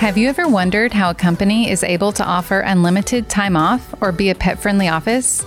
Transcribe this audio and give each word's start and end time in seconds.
Have 0.00 0.16
you 0.16 0.30
ever 0.30 0.48
wondered 0.48 0.94
how 0.94 1.10
a 1.10 1.14
company 1.14 1.68
is 1.68 1.84
able 1.84 2.10
to 2.12 2.24
offer 2.24 2.60
unlimited 2.60 3.28
time 3.28 3.54
off 3.54 3.94
or 4.00 4.12
be 4.12 4.30
a 4.30 4.34
pet 4.34 4.58
friendly 4.58 4.88
office? 4.88 5.44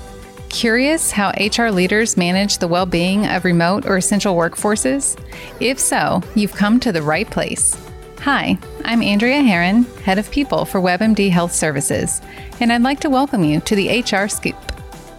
Curious 0.50 1.10
how 1.10 1.32
HR 1.32 1.70
leaders 1.72 2.18
manage 2.18 2.60
the 2.60 2.68
well 2.68 2.86
being 2.86 3.26
of 3.26 3.46
remote 3.46 3.88
or 3.88 3.98
essential 3.98 4.36
workforces? 4.36 5.20
If 5.60 5.80
so, 5.80 6.22
you've 6.36 6.54
come 6.54 6.80
to 6.82 6.92
the 6.92 7.02
right 7.02 7.28
place. 7.28 7.76
Hi, 8.20 8.60
I'm 8.86 9.02
Andrea 9.02 9.42
Herron, 9.42 9.86
Head 10.04 10.20
of 10.20 10.30
People 10.30 10.66
for 10.66 10.80
WebMD 10.80 11.32
Health 11.32 11.52
Services, 11.52 12.22
and 12.60 12.72
I'd 12.72 12.84
like 12.84 13.00
to 13.00 13.10
welcome 13.10 13.44
you 13.44 13.60
to 13.62 13.76
the 13.76 14.02
HR 14.02 14.28
Scoop. 14.28 14.56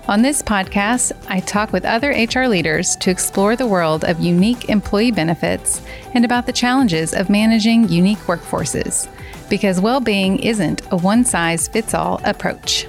On 0.07 0.21
this 0.21 0.43
podcast, 0.43 1.13
I 1.29 1.41
talk 1.41 1.73
with 1.73 1.87
other 1.87 2.11
HR 2.11 2.47
leaders 2.47 2.95
to 2.97 3.11
explore 3.11 3.57
the 3.57 3.67
world 3.67 4.05
of 4.05 4.21
unique 4.21 4.69
employee 4.69 5.11
benefits 5.11 5.81
and 6.13 6.27
about 6.27 6.45
the 6.45 6.53
challenges 6.53 7.15
of 7.15 7.31
managing 7.31 7.89
unique 7.89 8.19
workforces, 8.19 9.09
because 9.49 9.81
well 9.81 10.01
being 10.01 10.39
isn't 10.39 10.83
a 10.91 10.97
one 10.97 11.25
size 11.25 11.69
fits 11.69 11.95
all 11.95 12.21
approach. 12.25 12.87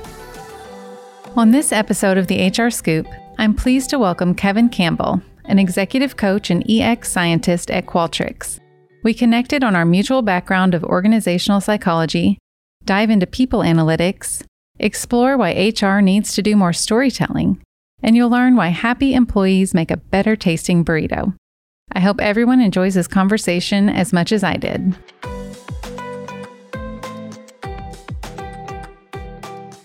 On 1.35 1.51
this 1.51 1.71
episode 1.71 2.17
of 2.17 2.27
the 2.27 2.47
HR 2.47 2.69
Scoop, 2.69 3.07
I'm 3.37 3.53
pleased 3.53 3.89
to 3.89 3.99
welcome 3.99 4.33
Kevin 4.33 4.69
Campbell, 4.69 5.21
an 5.43 5.59
executive 5.59 6.15
coach 6.15 6.49
and 6.49 6.63
EX 6.69 7.11
scientist 7.11 7.69
at 7.69 7.85
Qualtrics. 7.85 8.59
We 9.03 9.13
connected 9.13 9.63
on 9.63 9.75
our 9.75 9.85
mutual 9.85 10.21
background 10.21 10.73
of 10.73 10.83
organizational 10.83 11.61
psychology, 11.61 12.39
dive 12.85 13.09
into 13.09 13.27
people 13.27 13.59
analytics, 13.59 14.43
explore 14.79 15.37
why 15.37 15.51
HR 15.51 15.99
needs 15.99 16.33
to 16.35 16.41
do 16.41 16.55
more 16.55 16.73
storytelling, 16.73 17.61
and 18.01 18.15
you'll 18.15 18.29
learn 18.29 18.55
why 18.55 18.69
happy 18.69 19.13
employees 19.13 19.73
make 19.73 19.91
a 19.91 19.97
better 19.97 20.35
tasting 20.35 20.85
burrito. 20.85 21.33
I 21.91 21.99
hope 21.99 22.19
everyone 22.19 22.61
enjoys 22.61 22.95
this 22.95 23.07
conversation 23.07 23.89
as 23.89 24.11
much 24.11 24.31
as 24.31 24.43
I 24.43 24.57
did. 24.57 24.95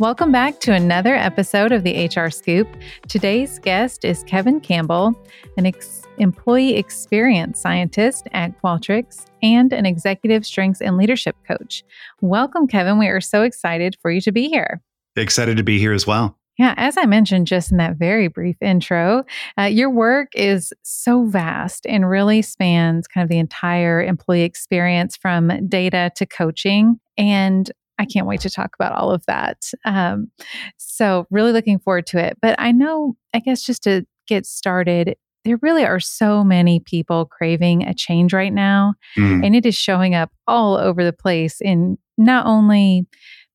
Welcome 0.00 0.32
back 0.32 0.60
to 0.60 0.72
another 0.72 1.14
episode 1.14 1.72
of 1.72 1.84
the 1.84 2.06
HR 2.06 2.30
Scoop. 2.30 2.66
Today's 3.08 3.58
guest 3.58 4.02
is 4.02 4.24
Kevin 4.24 4.58
Campbell, 4.58 5.14
an 5.58 5.66
ex- 5.66 6.04
employee 6.16 6.76
experience 6.76 7.60
scientist 7.60 8.26
at 8.32 8.58
Qualtrics 8.62 9.26
and 9.42 9.74
an 9.74 9.84
executive 9.84 10.46
strengths 10.46 10.80
and 10.80 10.96
leadership 10.96 11.36
coach. 11.46 11.84
Welcome, 12.22 12.66
Kevin. 12.66 12.98
We 12.98 13.08
are 13.08 13.20
so 13.20 13.42
excited 13.42 13.94
for 14.00 14.10
you 14.10 14.22
to 14.22 14.32
be 14.32 14.48
here. 14.48 14.80
Excited 15.16 15.58
to 15.58 15.62
be 15.62 15.78
here 15.78 15.92
as 15.92 16.06
well. 16.06 16.34
Yeah, 16.56 16.72
as 16.78 16.96
I 16.96 17.04
mentioned 17.04 17.46
just 17.46 17.70
in 17.70 17.76
that 17.76 17.96
very 17.96 18.28
brief 18.28 18.56
intro, 18.62 19.24
uh, 19.58 19.64
your 19.64 19.90
work 19.90 20.28
is 20.34 20.72
so 20.82 21.26
vast 21.26 21.86
and 21.86 22.08
really 22.08 22.40
spans 22.40 23.06
kind 23.06 23.22
of 23.22 23.28
the 23.28 23.38
entire 23.38 24.02
employee 24.02 24.44
experience 24.44 25.14
from 25.14 25.68
data 25.68 26.10
to 26.16 26.24
coaching. 26.24 27.00
And 27.18 27.70
I 28.00 28.06
can't 28.06 28.26
wait 28.26 28.40
to 28.40 28.50
talk 28.50 28.74
about 28.74 28.92
all 28.92 29.10
of 29.10 29.24
that. 29.26 29.70
Um, 29.84 30.30
so, 30.78 31.26
really 31.30 31.52
looking 31.52 31.78
forward 31.78 32.06
to 32.08 32.18
it. 32.18 32.38
But 32.40 32.56
I 32.58 32.72
know, 32.72 33.16
I 33.34 33.40
guess, 33.40 33.62
just 33.62 33.82
to 33.84 34.06
get 34.26 34.46
started, 34.46 35.16
there 35.44 35.58
really 35.62 35.84
are 35.84 36.00
so 36.00 36.42
many 36.42 36.80
people 36.80 37.26
craving 37.26 37.82
a 37.82 37.94
change 37.94 38.32
right 38.32 38.52
now. 38.52 38.94
Mm. 39.16 39.46
And 39.46 39.56
it 39.56 39.66
is 39.66 39.74
showing 39.74 40.14
up 40.14 40.30
all 40.46 40.76
over 40.76 41.04
the 41.04 41.12
place 41.12 41.60
in 41.60 41.98
not 42.16 42.46
only 42.46 43.06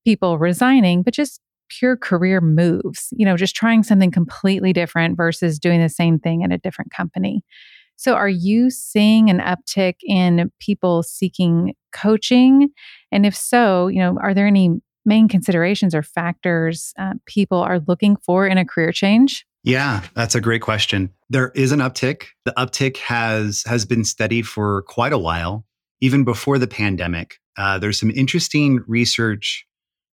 people 0.03 0.37
resigning, 0.37 1.01
but 1.01 1.13
just 1.13 1.41
pure 1.69 1.97
career 1.97 2.41
moves, 2.41 3.09
you 3.11 3.25
know, 3.25 3.37
just 3.37 3.55
trying 3.55 3.81
something 3.83 4.11
completely 4.11 4.73
different 4.73 5.17
versus 5.17 5.57
doing 5.57 5.81
the 5.81 5.89
same 5.89 6.19
thing 6.19 6.41
in 6.41 6.51
a 6.51 6.57
different 6.57 6.91
company. 6.91 7.43
So, 7.97 8.13
are 8.13 8.29
you 8.29 8.69
seeing 8.69 9.29
an 9.29 9.39
uptick 9.39 9.95
in 10.03 10.51
people 10.59 11.01
seeking 11.01 11.73
coaching? 11.95 12.69
And 13.11 13.25
if 13.25 13.35
so, 13.35 13.87
you 13.87 13.99
know, 13.99 14.17
are 14.21 14.33
there 14.33 14.47
any 14.47 14.81
main 15.05 15.27
considerations 15.27 15.95
or 15.95 16.03
factors 16.03 16.93
uh, 16.97 17.13
people 17.25 17.59
are 17.59 17.79
looking 17.87 18.15
for 18.17 18.47
in 18.47 18.57
a 18.57 18.65
career 18.65 18.91
change? 18.91 19.45
Yeah, 19.63 20.03
that's 20.13 20.35
a 20.35 20.41
great 20.41 20.61
question. 20.61 21.11
There 21.29 21.51
is 21.55 21.71
an 21.71 21.79
uptick. 21.79 22.25
The 22.45 22.53
uptick 22.57 22.97
has 22.97 23.63
has 23.65 23.85
been 23.85 24.03
steady 24.03 24.43
for 24.43 24.83
quite 24.83 25.13
a 25.13 25.17
while, 25.17 25.65
even 26.01 26.23
before 26.23 26.59
the 26.59 26.67
pandemic. 26.67 27.39
Uh, 27.57 27.79
there's 27.79 27.99
some 27.99 28.11
interesting 28.11 28.83
research 28.87 29.65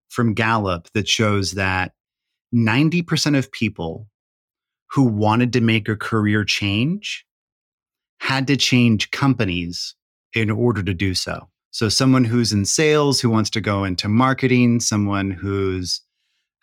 from 0.09 0.33
Gallup 0.35 0.89
that 0.95 1.09
shows 1.09 1.53
that 1.53 1.93
90% 2.55 3.37
of 3.37 3.51
people 3.51 4.09
who 4.91 5.05
wanted 5.05 5.53
to 5.55 5.61
make 5.61 5.89
a 5.89 5.97
career 5.97 6.45
change 6.45 7.27
had 8.21 8.47
to 8.47 8.57
change 8.57 9.11
companies 9.11 9.95
in 10.35 10.51
order 10.51 10.83
to 10.83 10.95
do 10.95 11.15
so. 11.15 11.49
So, 11.73 11.89
someone 11.89 12.25
who's 12.25 12.53
in 12.53 12.65
sales 12.65 13.21
who 13.21 13.31
wants 13.31 13.51
to 13.51 13.61
go 13.61 13.85
into 13.85 14.09
marketing, 14.09 14.81
someone 14.81 15.31
who's 15.31 16.03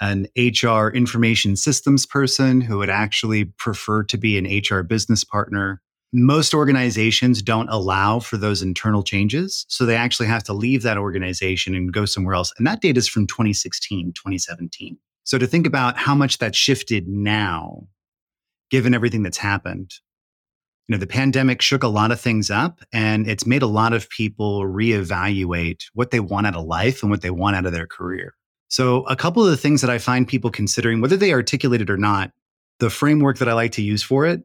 an 0.02 0.28
HR 0.38 0.90
information 0.90 1.56
systems 1.56 2.06
person 2.06 2.62
who 2.62 2.78
would 2.78 2.90
actually 2.90 3.46
prefer 3.46 4.04
to 4.04 4.18
be 4.18 4.38
an 4.38 4.46
HR 4.46 4.82
business 4.82 5.24
partner. 5.24 5.82
Most 6.14 6.54
organizations 6.54 7.42
don't 7.42 7.70
allow 7.70 8.20
for 8.20 8.38
those 8.38 8.62
internal 8.62 9.04
changes. 9.04 9.66
So 9.68 9.86
they 9.86 9.96
actually 9.96 10.28
have 10.28 10.44
to 10.46 10.54
leave 10.54 10.84
that 10.84 10.98
organization 10.98 11.76
and 11.76 11.92
go 11.92 12.06
somewhere 12.06 12.34
else. 12.34 12.54
And 12.58 12.66
that 12.66 12.82
data 12.82 12.98
is 12.98 13.08
from 13.08 13.28
2016, 13.28 14.14
2017. 14.14 14.98
So 15.24 15.38
to 15.38 15.46
think 15.46 15.68
about 15.68 15.98
how 15.98 16.16
much 16.16 16.38
that 16.40 16.56
shifted 16.56 17.08
now, 17.08 17.88
given 18.72 18.94
everything 18.94 19.22
that's 19.22 19.38
happened, 19.38 19.92
you 20.90 20.96
know, 20.96 21.00
the 21.00 21.08
pandemic 21.08 21.62
shook 21.62 21.84
a 21.84 21.88
lot 21.88 22.12
of 22.12 22.20
things 22.20 22.50
up 22.50 22.82
and 22.92 23.30
it's 23.30 23.46
made 23.46 23.62
a 23.62 23.68
lot 23.68 23.94
of 23.94 24.10
people 24.10 24.62
reevaluate 24.64 25.84
what 25.94 26.10
they 26.10 26.20
want 26.20 26.48
out 26.48 26.56
of 26.56 26.66
life 26.66 27.04
and 27.04 27.12
what 27.12 27.22
they 27.22 27.30
want 27.30 27.56
out 27.56 27.68
of 27.68 27.74
their 27.74 27.86
career. 27.86 28.34
So, 28.70 29.04
a 29.04 29.16
couple 29.16 29.44
of 29.44 29.52
the 29.52 29.58
things 29.58 29.82
that 29.82 29.92
I 29.92 30.00
find 30.00 30.28
people 30.28 30.50
considering, 30.50 31.00
whether 31.00 31.16
they 31.16 31.32
articulate 31.32 31.82
it 31.82 31.92
or 31.92 31.98
not, 31.98 32.32
the 32.80 32.90
framework 32.90 33.38
that 33.38 33.48
I 33.48 33.54
like 33.54 33.74
to 33.74 33.84
use 33.84 34.02
for 34.02 34.26
it 34.26 34.42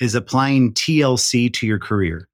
is 0.00 0.16
applying 0.16 0.74
TLC 0.74 1.52
to 1.54 1.66
your 1.66 1.78
career. 1.78 2.28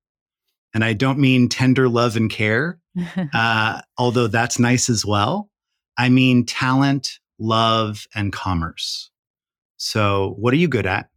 And 0.72 0.82
I 0.82 0.94
don't 0.94 1.19
mean 1.19 1.50
tender 1.50 1.87
love 1.88 2.16
and 2.16 2.31
care, 2.31 2.78
uh, 3.34 3.82
although 3.99 4.26
that's 4.26 4.59
nice 4.59 4.88
as 4.88 5.04
well. 5.04 5.50
I 5.99 6.09
mean 6.09 6.47
talent, 6.47 7.19
love, 7.38 8.06
and 8.15 8.32
commerce. 8.32 9.10
So, 9.76 10.34
what 10.38 10.54
are 10.54 10.59
you 10.59 10.69
good 10.69 10.87
at? 10.87 11.10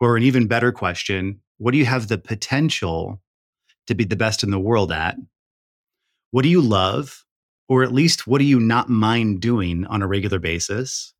Or 0.00 0.16
an 0.16 0.24
even 0.24 0.48
better 0.48 0.72
question, 0.72 1.40
what 1.58 1.72
do 1.72 1.78
you 1.78 1.84
have 1.84 2.08
the 2.08 2.18
potential 2.18 3.20
to 3.86 3.94
be 3.94 4.04
the 4.04 4.16
best 4.16 4.42
in 4.42 4.50
the 4.50 4.58
world 4.58 4.92
at? 4.92 5.16
What 6.30 6.42
do 6.42 6.48
you 6.48 6.60
love? 6.60 7.24
Or 7.68 7.82
at 7.82 7.92
least 7.92 8.26
what 8.26 8.38
do 8.38 8.44
you 8.44 8.60
not 8.60 8.88
mind 8.88 9.40
doing 9.40 9.84
on 9.86 10.00
a 10.00 10.06
regular 10.06 10.38
basis? 10.38 11.12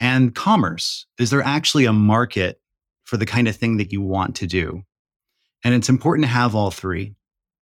And 0.00 0.34
commerce. 0.34 1.06
Is 1.18 1.30
there 1.30 1.42
actually 1.42 1.84
a 1.84 1.92
market 1.92 2.60
for 3.04 3.16
the 3.16 3.26
kind 3.26 3.46
of 3.46 3.56
thing 3.56 3.76
that 3.76 3.92
you 3.92 4.00
want 4.00 4.36
to 4.36 4.46
do? 4.46 4.82
And 5.64 5.74
it's 5.74 5.88
important 5.88 6.24
to 6.24 6.32
have 6.32 6.54
all 6.54 6.70
three 6.70 7.14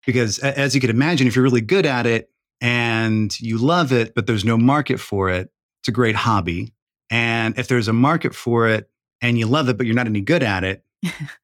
because, 0.04 0.38
as 0.38 0.74
you 0.74 0.80
can 0.80 0.90
imagine, 0.90 1.26
if 1.26 1.36
you're 1.36 1.44
really 1.44 1.60
good 1.60 1.86
at 1.86 2.06
it 2.06 2.30
and 2.60 3.38
you 3.40 3.58
love 3.58 3.92
it, 3.92 4.14
but 4.14 4.26
there's 4.26 4.44
no 4.44 4.56
market 4.56 5.00
for 5.00 5.30
it, 5.30 5.50
it's 5.80 5.88
a 5.88 5.92
great 5.92 6.16
hobby. 6.16 6.72
And 7.10 7.58
if 7.58 7.68
there's 7.68 7.88
a 7.88 7.92
market 7.92 8.34
for 8.34 8.68
it 8.68 8.90
and 9.20 9.38
you 9.38 9.46
love 9.46 9.68
it, 9.68 9.76
but 9.76 9.86
you're 9.86 9.94
not 9.94 10.06
any 10.06 10.20
good 10.20 10.42
at 10.42 10.64
it, 10.64 10.84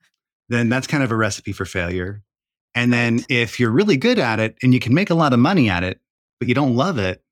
then 0.50 0.68
that's 0.68 0.86
kind 0.86 1.02
of 1.02 1.10
a 1.10 1.16
recipe 1.16 1.52
for 1.52 1.64
failure. 1.64 2.22
And 2.74 2.92
then 2.92 3.24
if 3.28 3.58
you're 3.58 3.70
really 3.70 3.96
good 3.96 4.18
at 4.18 4.38
it 4.38 4.56
and 4.62 4.74
you 4.74 4.80
can 4.80 4.94
make 4.94 5.10
a 5.10 5.14
lot 5.14 5.32
of 5.32 5.38
money 5.38 5.70
at 5.70 5.82
it, 5.82 6.00
but 6.38 6.48
you 6.48 6.54
don't 6.54 6.76
love 6.76 6.98
it, 6.98 7.22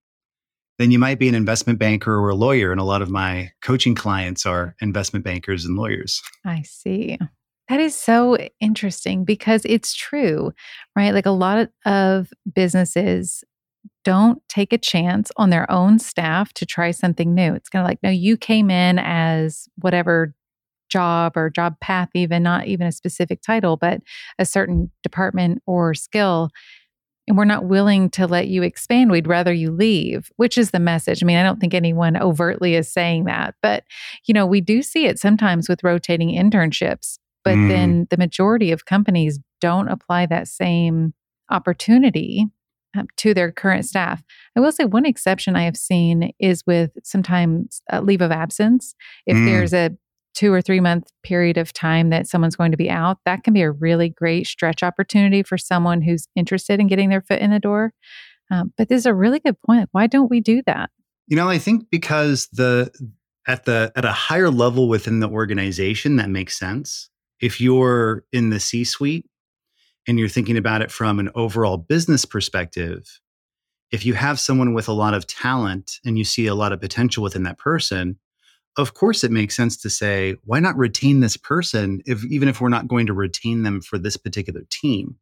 then 0.78 0.90
you 0.90 0.98
might 0.98 1.18
be 1.18 1.28
an 1.28 1.34
investment 1.34 1.78
banker 1.78 2.14
or 2.14 2.28
a 2.28 2.34
lawyer. 2.34 2.70
And 2.70 2.80
a 2.80 2.84
lot 2.84 3.02
of 3.02 3.10
my 3.10 3.50
coaching 3.60 3.94
clients 3.94 4.46
are 4.46 4.74
investment 4.80 5.24
bankers 5.24 5.64
and 5.64 5.76
lawyers. 5.76 6.22
I 6.44 6.62
see. 6.62 7.18
That 7.68 7.80
is 7.80 7.94
so 7.94 8.38
interesting 8.60 9.24
because 9.24 9.62
it's 9.64 9.94
true, 9.94 10.52
right? 10.96 11.12
Like 11.12 11.26
a 11.26 11.30
lot 11.30 11.68
of 11.84 12.32
businesses 12.54 13.44
don't 14.04 14.40
take 14.48 14.72
a 14.72 14.78
chance 14.78 15.30
on 15.36 15.50
their 15.50 15.70
own 15.70 15.98
staff 15.98 16.52
to 16.54 16.64
try 16.64 16.92
something 16.92 17.34
new. 17.34 17.54
It's 17.54 17.68
kind 17.68 17.84
of 17.84 17.88
like, 17.88 18.02
no, 18.02 18.10
you 18.10 18.36
came 18.36 18.70
in 18.70 18.98
as 18.98 19.68
whatever 19.76 20.34
job 20.88 21.36
or 21.36 21.50
job 21.50 21.78
path, 21.80 22.08
even 22.14 22.42
not 22.42 22.66
even 22.66 22.86
a 22.86 22.92
specific 22.92 23.42
title, 23.42 23.76
but 23.76 24.00
a 24.38 24.44
certain 24.44 24.90
department 25.02 25.62
or 25.66 25.94
skill. 25.94 26.50
And 27.26 27.36
we're 27.36 27.44
not 27.44 27.66
willing 27.66 28.08
to 28.10 28.26
let 28.26 28.48
you 28.48 28.62
expand. 28.62 29.10
We'd 29.10 29.26
rather 29.26 29.52
you 29.52 29.70
leave, 29.70 30.32
which 30.36 30.56
is 30.56 30.70
the 30.70 30.80
message. 30.80 31.22
I 31.22 31.26
mean, 31.26 31.36
I 31.36 31.42
don't 31.42 31.60
think 31.60 31.74
anyone 31.74 32.16
overtly 32.16 32.74
is 32.74 32.90
saying 32.90 33.24
that, 33.24 33.54
but 33.62 33.84
you 34.26 34.32
know, 34.32 34.46
we 34.46 34.62
do 34.62 34.82
see 34.82 35.04
it 35.06 35.18
sometimes 35.18 35.68
with 35.68 35.84
rotating 35.84 36.30
internships, 36.30 37.18
but 37.44 37.56
mm. 37.56 37.68
then 37.68 38.06
the 38.10 38.16
majority 38.16 38.72
of 38.72 38.86
companies 38.86 39.38
don't 39.60 39.88
apply 39.88 40.24
that 40.26 40.48
same 40.48 41.12
opportunity 41.50 42.46
um, 42.96 43.06
to 43.16 43.34
their 43.34 43.52
current 43.52 43.84
staff. 43.84 44.22
I 44.56 44.60
will 44.60 44.72
say 44.72 44.84
one 44.84 45.04
exception 45.04 45.54
I 45.54 45.64
have 45.64 45.76
seen 45.76 46.32
is 46.38 46.64
with 46.66 46.92
sometimes 47.04 47.82
leave 48.02 48.22
of 48.22 48.32
absence. 48.32 48.94
If 49.26 49.36
mm. 49.36 49.44
there's 49.44 49.74
a 49.74 49.90
two 50.38 50.52
or 50.52 50.62
three 50.62 50.78
month 50.78 51.10
period 51.24 51.58
of 51.58 51.72
time 51.72 52.10
that 52.10 52.28
someone's 52.28 52.54
going 52.54 52.70
to 52.70 52.76
be 52.76 52.88
out, 52.88 53.18
that 53.24 53.42
can 53.42 53.52
be 53.52 53.62
a 53.62 53.72
really 53.72 54.08
great 54.08 54.46
stretch 54.46 54.84
opportunity 54.84 55.42
for 55.42 55.58
someone 55.58 56.00
who's 56.00 56.28
interested 56.36 56.78
in 56.78 56.86
getting 56.86 57.08
their 57.08 57.22
foot 57.22 57.40
in 57.40 57.50
the 57.50 57.58
door. 57.58 57.92
Um, 58.48 58.72
but 58.78 58.88
this 58.88 58.98
is 58.98 59.06
a 59.06 59.14
really 59.14 59.40
good 59.40 59.60
point. 59.60 59.88
Why 59.90 60.06
don't 60.06 60.30
we 60.30 60.40
do 60.40 60.62
that? 60.64 60.90
You 61.26 61.36
know, 61.36 61.48
I 61.48 61.58
think 61.58 61.90
because 61.90 62.46
the 62.52 62.92
at 63.48 63.64
the 63.64 63.90
at 63.96 64.04
a 64.04 64.12
higher 64.12 64.48
level 64.48 64.88
within 64.88 65.18
the 65.18 65.28
organization 65.28 66.16
that 66.16 66.30
makes 66.30 66.56
sense. 66.56 67.10
If 67.40 67.60
you're 67.60 68.24
in 68.32 68.50
the 68.50 68.60
C-suite 68.60 69.26
and 70.06 70.18
you're 70.18 70.28
thinking 70.28 70.56
about 70.56 70.82
it 70.82 70.92
from 70.92 71.18
an 71.18 71.30
overall 71.34 71.78
business 71.78 72.24
perspective, 72.24 73.20
if 73.90 74.06
you 74.06 74.14
have 74.14 74.38
someone 74.38 74.72
with 74.72 74.88
a 74.88 74.92
lot 74.92 75.14
of 75.14 75.26
talent 75.26 75.98
and 76.04 76.16
you 76.16 76.24
see 76.24 76.46
a 76.46 76.54
lot 76.54 76.72
of 76.72 76.80
potential 76.80 77.22
within 77.24 77.42
that 77.42 77.58
person, 77.58 78.18
of 78.78 78.94
course 78.94 79.24
it 79.24 79.32
makes 79.32 79.56
sense 79.56 79.76
to 79.78 79.90
say, 79.90 80.36
why 80.44 80.60
not 80.60 80.78
retain 80.78 81.20
this 81.20 81.36
person 81.36 82.00
if 82.06 82.24
even 82.24 82.48
if 82.48 82.60
we're 82.60 82.68
not 82.68 82.88
going 82.88 83.06
to 83.06 83.12
retain 83.12 83.64
them 83.64 83.80
for 83.80 83.98
this 83.98 84.16
particular 84.16 84.62
team? 84.70 85.16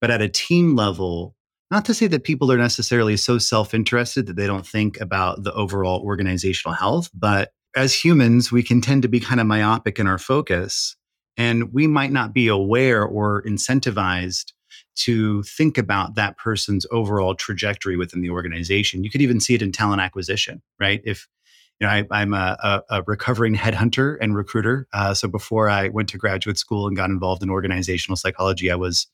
But 0.00 0.10
at 0.10 0.20
a 0.20 0.28
team 0.28 0.76
level, 0.76 1.36
not 1.70 1.84
to 1.86 1.94
say 1.94 2.08
that 2.08 2.24
people 2.24 2.52
are 2.52 2.58
necessarily 2.58 3.16
so 3.16 3.38
self-interested 3.38 4.26
that 4.26 4.36
they 4.36 4.46
don't 4.46 4.66
think 4.66 5.00
about 5.00 5.44
the 5.44 5.52
overall 5.54 6.02
organizational 6.02 6.74
health, 6.74 7.10
but 7.14 7.52
as 7.76 7.94
humans, 7.94 8.52
we 8.52 8.62
can 8.62 8.80
tend 8.80 9.02
to 9.02 9.08
be 9.08 9.20
kind 9.20 9.40
of 9.40 9.46
myopic 9.46 9.98
in 9.98 10.06
our 10.06 10.18
focus 10.18 10.96
and 11.36 11.72
we 11.72 11.86
might 11.86 12.12
not 12.12 12.32
be 12.32 12.48
aware 12.48 13.04
or 13.04 13.42
incentivized 13.42 14.52
to 14.96 15.42
think 15.44 15.78
about 15.78 16.14
that 16.14 16.36
person's 16.38 16.86
overall 16.90 17.34
trajectory 17.34 17.96
within 17.96 18.20
the 18.20 18.30
organization. 18.30 19.02
You 19.02 19.10
could 19.10 19.22
even 19.22 19.40
see 19.40 19.54
it 19.54 19.62
in 19.62 19.72
talent 19.72 20.00
acquisition, 20.00 20.62
right? 20.78 21.00
If 21.04 21.28
you 21.80 21.86
know, 21.86 21.92
I, 22.10 22.22
am 22.22 22.34
a, 22.34 22.82
a, 22.88 23.02
recovering 23.06 23.54
headhunter 23.54 24.16
and 24.20 24.36
recruiter. 24.36 24.86
Uh, 24.92 25.12
so 25.12 25.26
before 25.26 25.68
I 25.68 25.88
went 25.88 26.08
to 26.10 26.18
graduate 26.18 26.56
school 26.56 26.86
and 26.86 26.96
got 26.96 27.10
involved 27.10 27.42
in 27.42 27.50
organizational 27.50 28.16
psychology, 28.16 28.70
I 28.70 28.76
was 28.76 29.08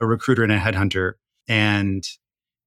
a 0.00 0.06
recruiter 0.06 0.42
and 0.42 0.52
a 0.52 0.58
headhunter. 0.58 1.14
And 1.46 2.06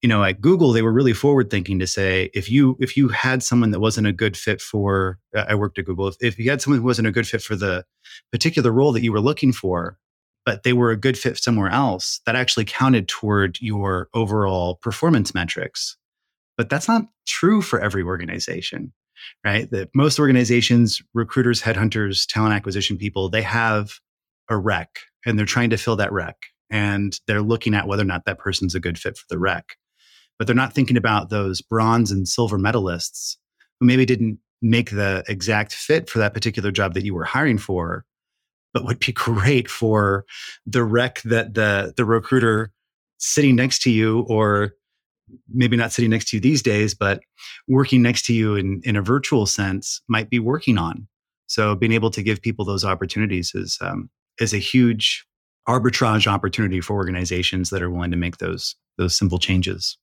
you 0.02 0.08
know, 0.08 0.24
at 0.24 0.40
Google, 0.40 0.72
they 0.72 0.82
were 0.82 0.94
really 0.94 1.14
forward 1.14 1.50
thinking 1.50 1.80
to 1.80 1.88
say 1.88 2.30
if 2.34 2.50
you 2.50 2.78
if 2.80 2.96
you 2.96 3.10
had 3.10 3.44
someone 3.44 3.72
that 3.72 3.82
wasn't 3.82 4.08
a 4.08 4.14
good 4.14 4.38
fit 4.38 4.62
for, 4.62 5.20
uh, 5.36 5.46
I 5.48 5.56
worked 5.56 5.78
at 5.78 5.86
Google. 5.86 6.08
If, 6.08 6.16
if 6.22 6.40
you 6.40 6.50
had 6.50 6.62
someone 6.62 6.80
who 6.80 6.86
wasn't 6.86 7.08
a 7.08 7.12
good 7.12 7.28
fit 7.28 7.42
for 7.42 7.56
the 7.56 7.84
particular 8.32 8.72
role 8.72 8.94
that 8.94 9.04
you 9.04 9.12
were 9.12 9.20
looking 9.20 9.52
for, 9.52 9.98
but 10.46 10.64
they 10.64 10.74
were 10.74 10.92
a 10.92 10.98
good 10.98 11.18
fit 11.18 11.38
somewhere 11.38 11.70
else, 11.70 12.22
that 12.26 12.36
actually 12.36 12.66
counted 12.66 13.08
toward 13.10 13.58
your 13.60 14.08
overall 14.14 14.76
performance 14.76 15.34
metrics. 15.34 15.98
But 16.58 16.70
that's 16.70 16.88
not 16.88 17.08
true 17.28 17.62
for 17.62 17.80
every 17.80 18.04
organization, 18.04 18.94
right? 19.46 19.70
That 19.72 19.90
most 19.94 20.20
organizations, 20.20 21.02
recruiters, 21.14 21.62
headhunters, 21.62 22.26
talent 22.28 22.54
acquisition 22.54 22.98
people, 22.98 23.30
they 23.30 23.42
have 23.42 23.94
a 24.50 24.58
rec 24.58 24.90
and 25.26 25.38
they're 25.38 25.46
trying 25.46 25.70
to 25.70 25.78
fill 25.78 25.96
that 25.98 26.12
rec 26.12 26.36
and 26.70 27.20
they're 27.28 27.42
looking 27.42 27.74
at 27.74 27.88
whether 27.88 28.04
or 28.04 28.06
not 28.06 28.26
that 28.26 28.40
person's 28.40 28.76
a 28.76 28.80
good 28.80 28.98
fit 28.98 29.18
for 29.18 29.26
the 29.30 29.38
rec 29.40 29.76
but 30.40 30.48
they're 30.48 30.56
not 30.56 30.74
thinking 30.74 30.98
about 30.98 31.30
those 31.30 31.62
bronze 31.62 32.12
and 32.12 32.28
silver 32.28 32.58
medalists 32.58 33.36
who 33.80 33.86
maybe 33.86 34.06
didn't 34.06 34.40
make 34.62 34.90
the 34.90 35.24
exact 35.28 35.74
fit 35.74 36.10
for 36.10 36.20
that 36.20 36.34
particular 36.34 36.72
job 36.72 36.94
that 36.94 37.04
you 37.04 37.14
were 37.14 37.26
hiring 37.26 37.58
for, 37.58 38.06
but 38.74 38.86
would 38.86 39.00
be 39.00 39.12
great 39.14 39.70
for 39.70 40.26
the 40.66 40.84
rec 40.84 41.22
that 41.24 41.54
the 41.54 41.94
the 41.96 42.06
recruiter 42.06 42.72
sitting 43.18 43.56
next 43.56 43.82
to 43.84 43.92
you 43.92 44.22
or 44.30 44.72
maybe 45.54 45.78
not 45.78 45.92
sitting 45.92 46.10
next 46.10 46.30
to 46.30 46.38
you 46.38 46.42
these 46.42 46.62
days, 46.62 46.94
but 46.94 47.22
working 47.68 48.02
next 48.02 48.26
to 48.26 48.34
you 48.34 48.56
in, 48.56 48.82
in 48.84 48.96
a 48.96 49.02
virtual 49.02 49.46
sense 49.46 50.02
might 50.08 50.30
be 50.30 50.40
working 50.40 50.78
on. 50.78 51.08
So 51.48 51.76
being 51.76 51.92
able 51.94 52.12
to 52.12 52.22
give 52.22 52.42
people 52.42 52.66
those 52.66 52.86
opportunities 52.86 53.54
is 53.56 53.78
um, 53.82 54.10
is 54.40 54.54
a 54.54 54.58
huge 54.60 55.26
arbitrage 55.68 56.28
opportunity 56.28 56.82
for 56.82 56.96
organizations 56.96 57.70
that 57.70 57.82
are 57.82 57.90
willing 57.90 58.12
to 58.12 58.18
make 58.18 58.38
those 58.38 58.76
those 58.98 59.18
simple 59.18 59.40
changes. 59.40 59.98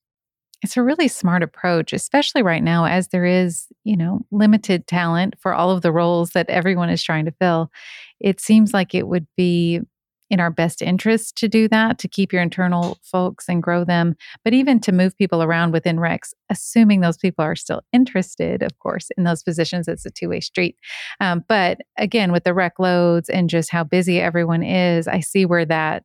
It's 0.63 0.75
a 0.75 0.83
really 0.83 1.07
smart 1.07 1.43
approach, 1.43 1.93
especially 1.93 2.41
right 2.41 2.63
now 2.63 2.85
as 2.85 3.09
there 3.09 3.25
is, 3.25 3.67
you 3.83 3.95
know, 3.95 4.21
limited 4.31 4.87
talent 4.87 5.35
for 5.39 5.53
all 5.53 5.69
of 5.69 5.83
the 5.83 5.91
roles 5.91 6.31
that 6.31 6.49
everyone 6.49 6.89
is 6.89 7.03
trying 7.03 7.25
to 7.25 7.33
fill. 7.39 7.71
It 8.19 8.39
seems 8.39 8.73
like 8.73 8.95
it 8.95 9.07
would 9.07 9.27
be 9.37 9.81
in 10.29 10.39
our 10.39 10.49
best 10.51 10.81
interest 10.81 11.37
to 11.37 11.47
do 11.47 11.67
that, 11.69 11.97
to 11.99 12.07
keep 12.07 12.33
your 12.33 12.41
internal 12.41 12.97
folks 13.01 13.47
and 13.47 13.63
grow 13.63 13.83
them, 13.83 14.15
but 14.43 14.53
even 14.53 14.79
to 14.81 14.91
move 14.91 15.17
people 15.17 15.41
around 15.41 15.71
within 15.71 15.97
recs, 15.97 16.33
assuming 16.49 17.01
those 17.01 17.17
people 17.17 17.43
are 17.43 17.55
still 17.55 17.81
interested, 17.93 18.61
of 18.61 18.77
course, 18.79 19.09
in 19.17 19.23
those 19.23 19.43
positions. 19.43 19.87
It's 19.87 20.05
a 20.05 20.11
two 20.11 20.29
way 20.29 20.39
street. 20.39 20.75
Um, 21.21 21.43
but 21.47 21.79
again, 21.97 22.31
with 22.31 22.43
the 22.43 22.53
rec 22.53 22.79
loads 22.79 23.29
and 23.29 23.49
just 23.49 23.71
how 23.71 23.83
busy 23.83 24.19
everyone 24.19 24.63
is, 24.63 25.07
I 25.07 25.21
see 25.21 25.45
where 25.45 25.65
that 25.65 26.03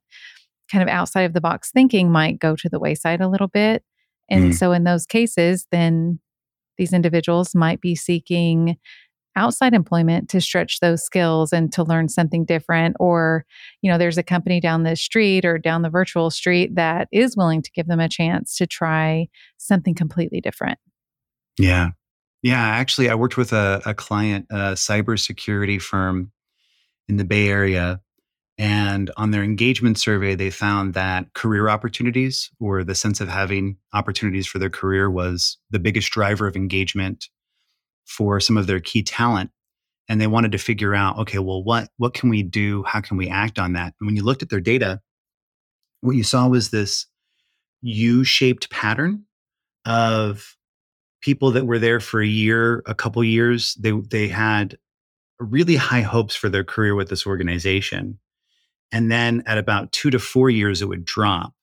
kind 0.71 0.83
of 0.83 0.89
outside 0.89 1.23
of 1.23 1.35
the 1.35 1.41
box 1.41 1.71
thinking 1.71 2.11
might 2.11 2.39
go 2.39 2.57
to 2.57 2.69
the 2.69 2.79
wayside 2.79 3.21
a 3.21 3.29
little 3.29 3.49
bit. 3.49 3.83
And 4.31 4.53
mm. 4.53 4.55
so, 4.55 4.73
in 4.73 4.85
those 4.85 5.05
cases, 5.05 5.67
then 5.71 6.21
these 6.79 6.93
individuals 6.93 7.55
might 7.55 7.81
be 7.81 7.95
seeking 7.95 8.77
outside 9.37 9.75
employment 9.75 10.29
to 10.31 10.41
stretch 10.41 10.81
those 10.81 11.03
skills 11.03 11.53
and 11.53 11.73
to 11.73 11.83
learn 11.83 12.09
something 12.09 12.45
different 12.45 12.97
or 13.01 13.45
you 13.81 13.91
know 13.91 13.99
there's 13.99 14.19
a 14.19 14.23
company 14.23 14.61
down 14.61 14.83
the 14.83 14.97
street 14.97 15.45
or 15.45 15.59
down 15.59 15.83
the 15.83 15.91
virtual 15.91 16.31
street 16.31 16.75
that 16.75 17.09
is 17.13 17.37
willing 17.37 17.63
to 17.63 17.71
give 17.73 17.87
them 17.87 18.01
a 18.01 18.09
chance 18.09 18.57
to 18.57 18.67
try 18.67 19.27
something 19.59 19.95
completely 19.95 20.41
different. 20.41 20.79
Yeah. 21.59 21.91
Yeah 22.43 22.61
actually 22.61 23.09
i 23.09 23.15
worked 23.15 23.37
with 23.37 23.53
a, 23.53 23.81
a 23.87 23.95
client 23.95 24.47
a 24.51 24.73
cybersecurity 24.73 25.81
firm 25.81 26.33
in 27.09 27.17
the 27.17 27.25
bay 27.25 27.49
area 27.49 28.01
and 28.59 29.11
on 29.17 29.31
their 29.31 29.43
engagement 29.43 29.99
survey, 29.99 30.35
they 30.35 30.51
found 30.51 30.95
that 30.95 31.33
career 31.35 31.69
opportunities 31.69 32.51
or 32.61 32.85
the 32.85 32.95
sense 32.95 33.21
of 33.21 33.29
having 33.29 33.77
opportunities 33.93 34.47
for 34.47 34.59
their 34.59 34.71
career 34.71 35.11
was 35.11 35.57
the 35.71 35.79
biggest 35.79 36.13
driver 36.13 36.47
of 36.47 36.55
engagement 36.55 37.29
for 38.07 38.41
some 38.41 38.57
of 38.57 38.67
their 38.67 38.81
key 38.81 39.03
talent. 39.03 39.51
And 40.09 40.21
they 40.21 40.27
wanted 40.27 40.53
to 40.53 40.59
figure 40.59 40.95
out, 40.95 41.19
okay, 41.19 41.39
well, 41.39 41.63
what, 41.63 41.89
what 41.97 42.13
can 42.13 42.29
we 42.29 42.43
do? 42.43 42.83
How 42.83 43.01
can 43.01 43.17
we 43.17 43.29
act 43.29 43.59
on 43.59 43.75
that? 43.75 43.95
And 44.01 44.07
when 44.07 44.17
you 44.17 44.25
looked 44.25 44.43
at 44.43 44.51
their 44.51 44.61
data, 44.61 45.01
what 46.01 46.17
you 46.17 46.25
saw 46.25 46.49
was 46.49 46.71
this 46.71 47.07
U 47.83 48.25
shaped 48.25 48.69
pattern 48.71 49.25
of 49.85 50.57
people 51.23 51.53
that 51.53 51.67
were 51.67 51.79
there 51.79 52.01
for 52.01 52.21
a 52.21 52.27
year, 52.27 52.83
a 52.87 52.95
couple 52.95 53.23
years. 53.23 53.75
They, 53.75 53.93
they 53.93 54.29
had 54.29 54.77
really 55.39 55.77
high 55.77 56.03
hopes 56.03 56.35
for 56.35 56.49
their 56.49 56.65
career 56.65 56.95
with 56.95 57.09
this 57.09 57.27
organization 57.27 58.19
and 58.93 59.11
then 59.11 59.43
at 59.47 59.59
about 59.59 59.91
two 59.91 60.11
to 60.11 60.19
four 60.19 60.51
years, 60.51 60.83
it 60.83 60.89
would 60.89 61.05
drop. 61.05 61.55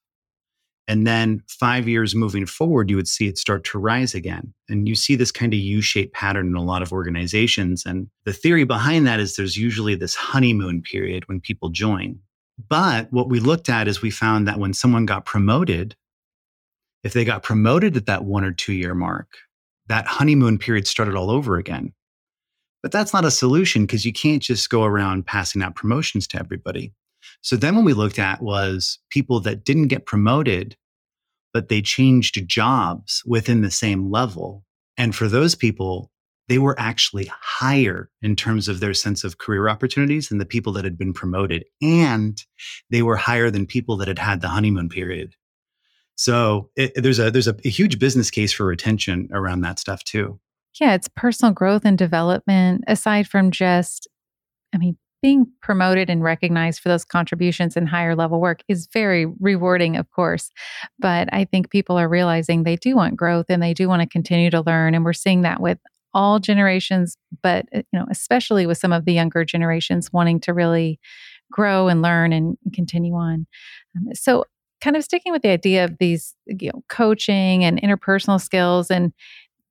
And 0.90 1.06
then 1.06 1.44
five 1.48 1.88
years 1.88 2.16
moving 2.16 2.48
forward, 2.48 2.90
you 2.90 2.96
would 2.96 3.08
see 3.08 3.28
it 3.28 3.38
start 3.38 3.64
to 3.66 3.78
rise 3.78 4.16
again. 4.16 4.52
And 4.70 4.90
you 4.90 4.96
see 4.96 5.16
this 5.16 5.32
kind 5.32 5.54
of 5.54 5.60
U 5.60 5.82
shaped 5.82 6.16
pattern 6.16 6.48
in 6.48 6.56
a 6.56 6.64
lot 6.64 6.82
of 6.82 6.92
organizations. 6.92 7.86
And 7.86 8.10
the 8.26 8.34
theory 8.34 8.64
behind 8.64 9.06
that 9.06 9.20
is 9.20 9.36
there's 9.36 9.56
usually 9.56 9.94
this 9.94 10.16
honeymoon 10.16 10.82
period 10.82 11.30
when 11.30 11.42
people 11.42 11.70
join. 11.70 12.20
But 12.68 13.14
what 13.14 13.30
we 13.30 13.40
looked 13.40 13.70
at 13.70 13.88
is 13.88 14.02
we 14.02 14.10
found 14.10 14.48
that 14.48 14.58
when 14.58 14.74
someone 14.74 15.06
got 15.06 15.26
promoted, 15.26 15.96
if 17.04 17.14
they 17.14 17.24
got 17.24 17.44
promoted 17.44 17.96
at 17.96 18.08
that 18.08 18.26
one 18.26 18.44
or 18.44 18.52
two 18.52 18.74
year 18.74 18.96
mark, 18.96 19.28
that 19.90 20.08
honeymoon 20.08 20.58
period 20.58 20.88
started 20.88 21.14
all 21.16 21.30
over 21.30 21.58
again. 21.58 21.94
But 22.82 22.92
that's 22.92 23.14
not 23.14 23.26
a 23.26 23.32
solution 23.32 23.84
because 23.84 24.06
you 24.06 24.14
can't 24.14 24.42
just 24.42 24.72
go 24.72 24.86
around 24.86 25.28
passing 25.28 25.62
out 25.62 25.76
promotions 25.76 26.26
to 26.30 26.40
everybody. 26.40 26.94
So 27.42 27.56
then 27.56 27.76
what 27.76 27.86
we 27.86 27.94
looked 27.94 28.20
at 28.20 28.42
was 28.42 29.00
people 29.10 29.40
that 29.42 29.64
didn't 29.64 29.88
get 29.88 30.06
promoted, 30.06 30.76
but 31.54 31.70
they 31.70 31.82
changed 31.82 32.48
jobs 32.48 33.24
within 33.26 33.62
the 33.62 33.72
same 33.72 34.10
level. 34.10 34.66
And 34.98 35.16
for 35.16 35.28
those 35.28 35.56
people, 35.56 36.12
they 36.50 36.58
were 36.58 36.80
actually 36.80 37.32
higher 37.42 38.10
in 38.22 38.36
terms 38.36 38.68
of 38.68 38.80
their 38.80 38.94
sense 38.94 39.24
of 39.24 39.38
career 39.38 39.70
opportunities 39.70 40.30
than 40.30 40.40
the 40.40 40.46
people 40.46 40.74
that 40.74 40.84
had 40.84 40.98
been 40.98 41.14
promoted. 41.14 41.64
And 41.82 42.44
they 42.90 43.04
were 43.04 43.16
higher 43.16 43.52
than 43.52 43.68
people 43.68 43.98
that 43.98 44.08
had 44.08 44.20
had 44.20 44.42
the 44.42 44.48
honeymoon 44.48 44.90
period. 44.90 45.36
So 46.16 46.70
it, 46.76 46.92
there's 46.96 47.20
a 47.20 47.32
there's 47.32 47.48
a, 47.48 47.56
a 47.64 47.70
huge 47.70 47.98
business 47.98 48.30
case 48.30 48.52
for 48.52 48.66
retention 48.66 49.30
around 49.32 49.62
that 49.62 49.80
stuff 49.80 50.04
too. 50.04 50.40
Yeah, 50.80 50.94
it's 50.94 51.08
personal 51.16 51.54
growth 51.54 51.86
and 51.86 51.98
development 51.98 52.84
aside 52.88 53.28
from 53.28 53.52
just 53.52 54.08
I 54.74 54.78
mean, 54.78 54.98
being 55.22 55.48
promoted 55.62 56.10
and 56.10 56.24
recognized 56.24 56.80
for 56.80 56.90
those 56.90 57.04
contributions 57.04 57.76
and 57.76 57.90
higher 57.90 58.16
level 58.16 58.40
work 58.40 58.62
is 58.68 58.88
very 58.92 59.26
rewarding, 59.40 59.98
of 59.98 60.10
course. 60.12 60.50
But 60.98 61.28
I 61.34 61.46
think 61.46 61.70
people 61.70 61.98
are 61.98 62.08
realizing 62.08 62.64
they 62.64 62.78
do 62.78 62.96
want 62.96 63.18
growth 63.18 63.48
and 63.50 63.62
they 63.62 63.74
do 63.74 63.88
want 63.88 64.02
to 64.02 64.08
continue 64.08 64.50
to 64.52 64.62
learn. 64.62 64.96
And 64.96 65.04
we're 65.04 65.14
seeing 65.14 65.42
that 65.42 65.62
with 65.62 65.80
all 66.14 66.40
generations, 66.40 67.18
but 67.44 67.66
uh, 67.74 67.84
you 67.92 68.00
know, 68.00 68.06
especially 68.10 68.66
with 68.66 68.78
some 68.78 68.92
of 68.92 69.06
the 69.06 69.14
younger 69.14 69.46
generations 69.46 70.12
wanting 70.12 70.40
to 70.42 70.54
really 70.54 71.00
grow 71.52 71.88
and 71.88 72.02
learn 72.02 72.34
and 72.34 72.58
continue 72.74 73.14
on. 73.14 73.46
Um, 73.96 74.14
so 74.14 74.46
kind 74.82 74.96
of 74.96 75.04
sticking 75.04 75.32
with 75.32 75.42
the 75.42 75.50
idea 75.50 75.84
of 75.84 75.98
these 76.00 76.36
you 76.46 76.72
know 76.74 76.84
coaching 76.90 77.64
and 77.64 77.82
interpersonal 77.82 78.42
skills 78.42 78.90
and 78.90 79.12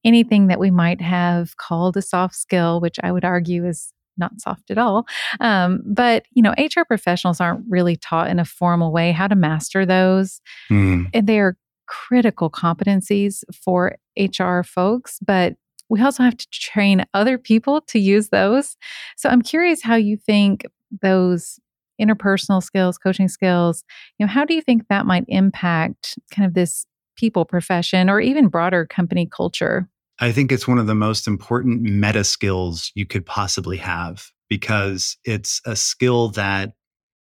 anything 0.05 0.47
that 0.49 0.61
we 0.61 0.71
might 0.71 1.01
have 1.01 1.57
called 1.57 1.97
a 1.97 2.03
soft 2.03 2.35
skill 2.35 2.81
which 2.81 2.97
i 3.03 3.11
would 3.11 3.25
argue 3.25 3.67
is 3.67 3.93
not 4.19 4.41
soft 4.41 4.71
at 4.71 4.79
all. 4.79 5.07
Um, 5.41 5.83
but, 5.85 6.25
you 6.33 6.43
know, 6.43 6.55
HR 6.59 6.83
professionals 6.87 7.41
aren't 7.41 7.65
really 7.69 7.97
taught 7.97 8.29
in 8.29 8.39
a 8.39 8.45
formal 8.45 8.93
way 8.93 9.13
how 9.13 9.29
to 9.29 9.37
master 9.37 9.87
those. 9.87 10.41
Mm. 10.71 11.07
And 11.15 11.27
they 11.27 11.39
are 11.41 11.57
critical 11.87 12.51
competencies 12.51 13.43
for 13.65 13.97
HR 14.19 14.63
folks, 14.63 15.19
but 15.25 15.55
we 15.89 16.03
also 16.03 16.23
have 16.23 16.37
to 16.37 16.47
train 16.51 17.07
other 17.15 17.39
people 17.39 17.81
to 17.89 17.99
use 17.99 18.29
those. 18.29 18.77
So 19.17 19.29
I'm 19.29 19.43
curious 19.43 19.83
how 19.83 19.97
you 19.97 20.17
think 20.17 20.67
those 21.03 21.59
interpersonal 22.01 22.63
skills, 22.63 22.99
coaching 22.99 23.29
skills, 23.29 23.85
you 24.19 24.27
know, 24.27 24.31
how 24.31 24.45
do 24.45 24.55
you 24.55 24.63
think 24.63 24.87
that 24.89 25.07
might 25.07 25.25
impact 25.29 26.19
kind 26.31 26.47
of 26.47 26.55
this 26.55 26.87
people 27.17 27.45
profession 27.45 28.09
or 28.09 28.21
even 28.21 28.49
broader 28.49 28.87
company 28.87 29.27
culture? 29.27 29.89
I 30.21 30.33
think 30.33 30.51
it's 30.51 30.67
one 30.67 30.79
of 30.79 30.87
the 30.87 30.95
most 30.95 31.27
important 31.27 31.83
meta 31.83 32.25
skills 32.25 32.91
you 32.95 33.07
could 33.07 33.25
possibly 33.25 33.77
have 33.77 34.31
because 34.49 35.17
it's 35.25 35.61
a 35.65 35.77
skill 35.77 36.31
that 36.31 36.73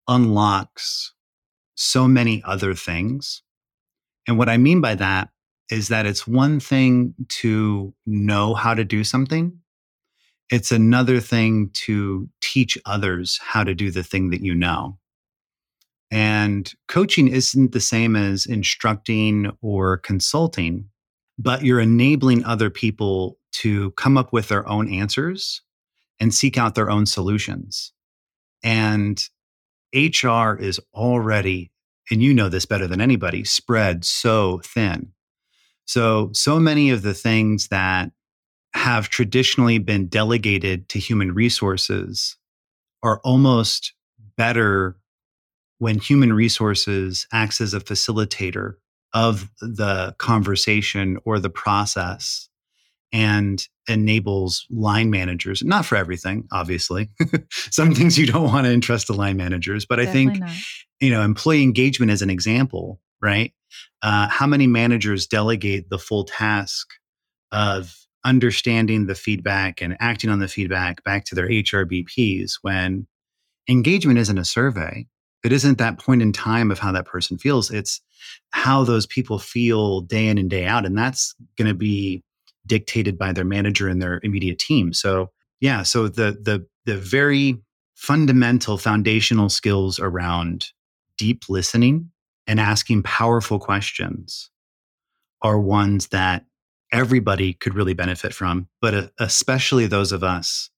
unlocks 0.08 1.12
so 1.76 2.08
many 2.08 2.42
other 2.44 2.74
things. 2.74 3.42
And 4.26 4.36
what 4.36 4.48
I 4.48 4.56
mean 4.56 4.80
by 4.80 4.96
that 4.96 5.28
is 5.70 5.88
that 5.88 6.06
it's 6.06 6.26
one 6.26 6.58
thing 6.58 7.14
to 7.28 7.94
know 8.06 8.54
how 8.54 8.74
to 8.74 8.84
do 8.84 9.04
something, 9.04 9.58
it's 10.50 10.72
another 10.72 11.20
thing 11.20 11.70
to 11.74 12.28
teach 12.40 12.78
others 12.86 13.38
how 13.42 13.64
to 13.64 13.74
do 13.74 13.90
the 13.90 14.02
thing 14.02 14.30
that 14.30 14.40
you 14.40 14.54
know. 14.54 14.98
And 16.10 16.72
coaching 16.88 17.28
isn't 17.28 17.72
the 17.72 17.80
same 17.80 18.16
as 18.16 18.46
instructing 18.46 19.52
or 19.60 19.98
consulting, 19.98 20.88
but 21.38 21.64
you're 21.64 21.80
enabling 21.80 22.44
other 22.44 22.68
people 22.68 23.38
to 23.52 23.92
come 23.92 24.18
up 24.18 24.32
with 24.32 24.48
their 24.48 24.68
own 24.68 24.92
answers 24.92 25.62
and 26.20 26.34
seek 26.34 26.58
out 26.58 26.74
their 26.74 26.90
own 26.90 27.06
solutions. 27.06 27.92
And 28.62 29.22
HR 29.94 30.54
is 30.54 30.80
already, 30.92 31.70
and 32.10 32.22
you 32.22 32.34
know 32.34 32.48
this 32.48 32.66
better 32.66 32.86
than 32.86 33.00
anybody, 33.00 33.44
spread 33.44 34.04
so 34.04 34.60
thin. 34.64 35.12
So, 35.86 36.30
so 36.34 36.58
many 36.58 36.90
of 36.90 37.02
the 37.02 37.14
things 37.14 37.68
that 37.68 38.10
have 38.74 39.08
traditionally 39.08 39.78
been 39.78 40.08
delegated 40.08 40.88
to 40.90 40.98
human 40.98 41.32
resources 41.32 42.36
are 43.02 43.20
almost 43.24 43.94
better 44.36 44.96
when 45.78 45.98
human 45.98 46.32
resources 46.32 47.26
acts 47.32 47.60
as 47.60 47.72
a 47.72 47.80
facilitator 47.80 48.74
of 49.14 49.50
the 49.60 50.14
conversation 50.18 51.18
or 51.24 51.38
the 51.38 51.50
process 51.50 52.48
and 53.12 53.66
enables 53.88 54.66
line 54.70 55.08
managers 55.08 55.62
not 55.64 55.86
for 55.86 55.96
everything 55.96 56.46
obviously 56.52 57.08
some 57.50 57.94
things 57.94 58.18
you 58.18 58.26
don't 58.26 58.44
want 58.44 58.66
to 58.66 58.72
entrust 58.72 59.06
to 59.06 59.14
line 59.14 59.36
managers 59.36 59.86
but 59.86 59.96
Definitely 59.96 60.20
i 60.20 60.26
think 60.26 60.40
not. 60.40 60.56
you 61.00 61.10
know 61.10 61.22
employee 61.22 61.62
engagement 61.62 62.12
as 62.12 62.20
an 62.20 62.28
example 62.28 63.00
right 63.22 63.54
uh, 64.02 64.28
how 64.28 64.46
many 64.46 64.66
managers 64.66 65.26
delegate 65.26 65.88
the 65.88 65.98
full 65.98 66.24
task 66.24 66.88
of 67.50 67.94
understanding 68.24 69.06
the 69.06 69.14
feedback 69.14 69.80
and 69.80 69.96
acting 70.00 70.30
on 70.30 70.38
the 70.38 70.48
feedback 70.48 71.02
back 71.04 71.24
to 71.24 71.34
their 71.34 71.48
HRBPs 71.48 72.54
when 72.62 73.06
engagement 73.68 74.18
isn't 74.18 74.38
a 74.38 74.44
survey. 74.44 75.06
It 75.44 75.52
isn't 75.52 75.78
that 75.78 75.98
point 75.98 76.22
in 76.22 76.32
time 76.32 76.70
of 76.70 76.78
how 76.78 76.92
that 76.92 77.06
person 77.06 77.38
feels. 77.38 77.70
It's 77.70 78.00
how 78.50 78.84
those 78.84 79.06
people 79.06 79.38
feel 79.38 80.00
day 80.00 80.28
in 80.28 80.38
and 80.38 80.50
day 80.50 80.66
out. 80.66 80.84
And 80.84 80.96
that's 80.98 81.34
going 81.56 81.68
to 81.68 81.74
be 81.74 82.22
dictated 82.66 83.18
by 83.18 83.32
their 83.32 83.44
manager 83.44 83.88
and 83.88 84.00
their 84.02 84.20
immediate 84.22 84.58
team. 84.58 84.92
So 84.92 85.30
yeah, 85.60 85.82
so 85.82 86.08
the 86.08 86.38
the 86.40 86.66
the 86.84 86.96
very 86.96 87.58
fundamental 87.94 88.78
foundational 88.78 89.48
skills 89.48 89.98
around 89.98 90.66
deep 91.16 91.48
listening 91.48 92.10
and 92.46 92.60
asking 92.60 93.02
powerful 93.02 93.58
questions 93.58 94.50
are 95.42 95.58
ones 95.58 96.08
that 96.08 96.44
everybody 96.92 97.52
could 97.54 97.74
really 97.74 97.94
benefit 97.94 98.32
from, 98.32 98.68
but 98.80 98.94
uh, 98.94 99.08
especially 99.18 99.86
those 99.86 100.12
of 100.12 100.22
us 100.22 100.70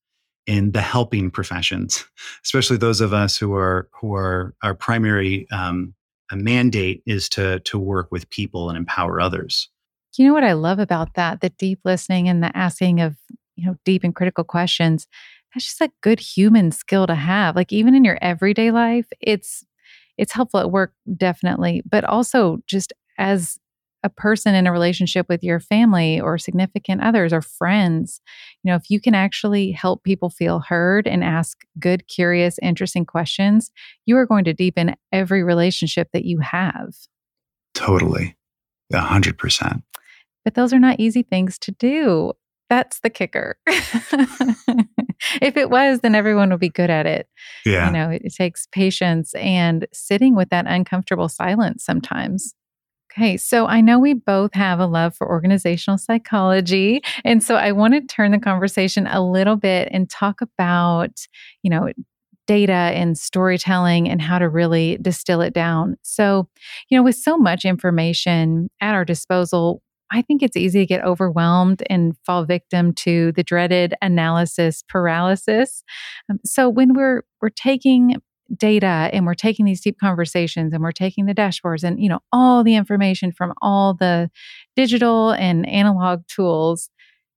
in 0.47 0.73
the 0.73 0.81
helping 0.81 1.31
professions, 1.31 2.05
especially 2.45 2.77
those 2.77 3.01
of 3.01 3.13
us 3.13 3.37
who 3.37 3.55
are 3.55 3.89
who 4.01 4.15
are 4.15 4.55
our 4.63 4.75
primary 4.75 5.47
um, 5.51 5.95
mandate 6.33 7.03
is 7.07 7.29
to 7.31 7.61
to 7.61 7.79
work 7.79 8.09
with 8.11 8.29
people 8.31 8.69
and 8.69 8.77
empower 8.77 9.21
others. 9.21 9.69
You 10.17 10.27
know 10.27 10.35
what 10.35 10.45
I 10.45 10.53
love 10.53 10.79
about 10.79 11.15
that? 11.15 11.41
The 11.41 11.51
deep 11.51 11.81
listening 11.85 12.29
and 12.29 12.43
the 12.43 12.57
asking 12.57 13.01
of 13.01 13.17
you 13.57 13.67
know 13.67 13.77
deep 13.85 14.05
and 14.05 14.15
critical 14.15 14.45
questions. 14.45 15.07
That's 15.55 15.67
just 15.67 15.81
a 15.81 15.91
good 16.01 16.21
human 16.21 16.71
skill 16.71 17.07
to 17.07 17.15
have. 17.15 17.57
Like 17.57 17.73
even 17.73 17.95
in 17.95 18.05
your 18.05 18.19
everyday 18.21 18.71
life, 18.71 19.07
it's 19.21 19.65
it's 20.19 20.33
helpful 20.33 20.61
at 20.61 20.71
work 20.71 20.93
definitely, 21.17 21.83
but 21.89 22.05
also 22.05 22.59
just 22.67 22.93
as 23.19 23.59
a 24.03 24.09
person 24.09 24.55
in 24.55 24.67
a 24.67 24.73
relationship 24.73 25.27
with 25.29 25.43
your 25.43 25.61
family 25.61 26.21
or 26.21 26.39
significant 26.39 27.03
others 27.03 27.33
or 27.33 27.43
friends, 27.43 28.21
you 28.63 28.71
know, 28.71 28.77
if 28.77 28.91
you 28.91 29.01
can 29.01 29.15
actually 29.15 29.71
help 29.73 30.03
people 30.05 30.31
feel 30.31 30.61
heard 30.61 31.07
and 31.07 31.23
ask 31.23 31.63
good, 31.79 32.07
curious, 32.09 32.59
interesting 32.63 33.05
questions, 33.05 33.71
you 34.07 34.17
are 34.17 34.27
going 34.27 34.45
to 34.45 34.55
deepen 34.55 34.97
every 35.13 35.43
relationship 35.43 36.09
that 36.13 36.25
you 36.25 36.39
have. 36.39 36.95
Totally. 37.75 38.37
A 38.93 39.01
hundred 39.01 39.39
percent. 39.39 39.83
But 40.45 40.55
those 40.55 40.73
are 40.73 40.79
not 40.79 40.99
easy 40.99 41.23
things 41.23 41.59
to 41.61 41.73
do. 41.73 42.33
That's 42.69 43.01
the 43.01 43.11
kicker. 43.11 43.59
if 43.67 45.57
it 45.57 45.71
was, 45.71 46.01
then 46.01 46.15
everyone 46.15 46.51
would 46.51 46.61
be 46.61 46.69
good 46.69 46.89
at 46.89 47.05
it. 47.05 47.29
Yeah. 47.67 47.87
You 47.87 47.93
know, 47.93 48.11
it, 48.11 48.23
it 48.25 48.35
takes 48.35 48.67
patience 48.67 49.35
and 49.35 49.87
sitting 49.93 50.37
with 50.37 50.51
that 50.51 50.67
uncomfortable 50.67 51.29
silence 51.29 51.85
sometimes. 51.85 52.55
Okay, 53.13 53.37
so 53.37 53.67
I 53.67 53.81
know 53.81 53.99
we 53.99 54.15
both 54.15 54.55
have 54.55 54.79
a 54.79 54.87
love 54.87 55.17
for 55.17 55.29
organizational 55.29 55.99
psychology. 55.99 57.03
And 57.25 57.43
so 57.43 57.57
I 57.57 57.73
want 57.73 57.95
to 57.95 58.01
turn 58.03 58.31
the 58.31 58.39
conversation 58.39 59.07
a 59.09 59.21
little 59.21 59.57
bit 59.57 59.89
and 59.91 60.09
talk 60.09 60.41
about, 60.41 61.27
you 61.63 61.71
know, 61.71 61.91
data 62.47 62.73
and 62.73 63.19
storytelling 63.19 64.09
and 64.09 64.23
how 64.23 64.39
to 64.39 64.49
really 64.49 64.97
distill 65.01 65.41
it 65.41 65.55
down. 65.55 65.97
So, 66.03 66.49
you 66.89 66.97
know, 66.97 67.03
with 67.03 67.17
so 67.17 67.37
much 67.37 67.65
information 67.65 68.69
at 68.81 68.95
our 68.95 69.05
disposal, 69.05 69.83
I 70.13 70.23
think 70.23 70.43
it's 70.43 70.57
easy 70.57 70.81
to 70.81 70.87
get 70.87 71.05
overwhelmed 71.05 71.83
and 71.89 72.17
fall 72.27 72.45
victim 72.45 72.93
to 72.95 73.33
the 73.33 73.45
dreaded 73.45 73.95
analysis 74.03 74.83
paralysis. 74.89 75.85
Um, 76.29 76.41
so 76.45 76.69
when 76.69 76.95
we're 76.95 77.23
we're 77.41 77.51
taking 77.51 78.17
data 78.57 79.11
and 79.13 79.27
we're 79.27 79.35
taking 79.35 79.65
these 79.65 79.81
deep 79.81 79.99
conversations 80.01 80.73
and 80.73 80.83
we're 80.83 80.93
taking 80.93 81.27
the 81.27 81.35
dashboards 81.35 81.85
and 81.85 82.03
you 82.03 82.09
know 82.09 82.21
all 82.33 82.65
the 82.65 82.75
information 82.75 83.31
from 83.31 83.53
all 83.63 83.95
the 83.95 84.31
digital 84.75 85.31
and 85.33 85.69
analog 85.69 86.23
tools 86.27 86.91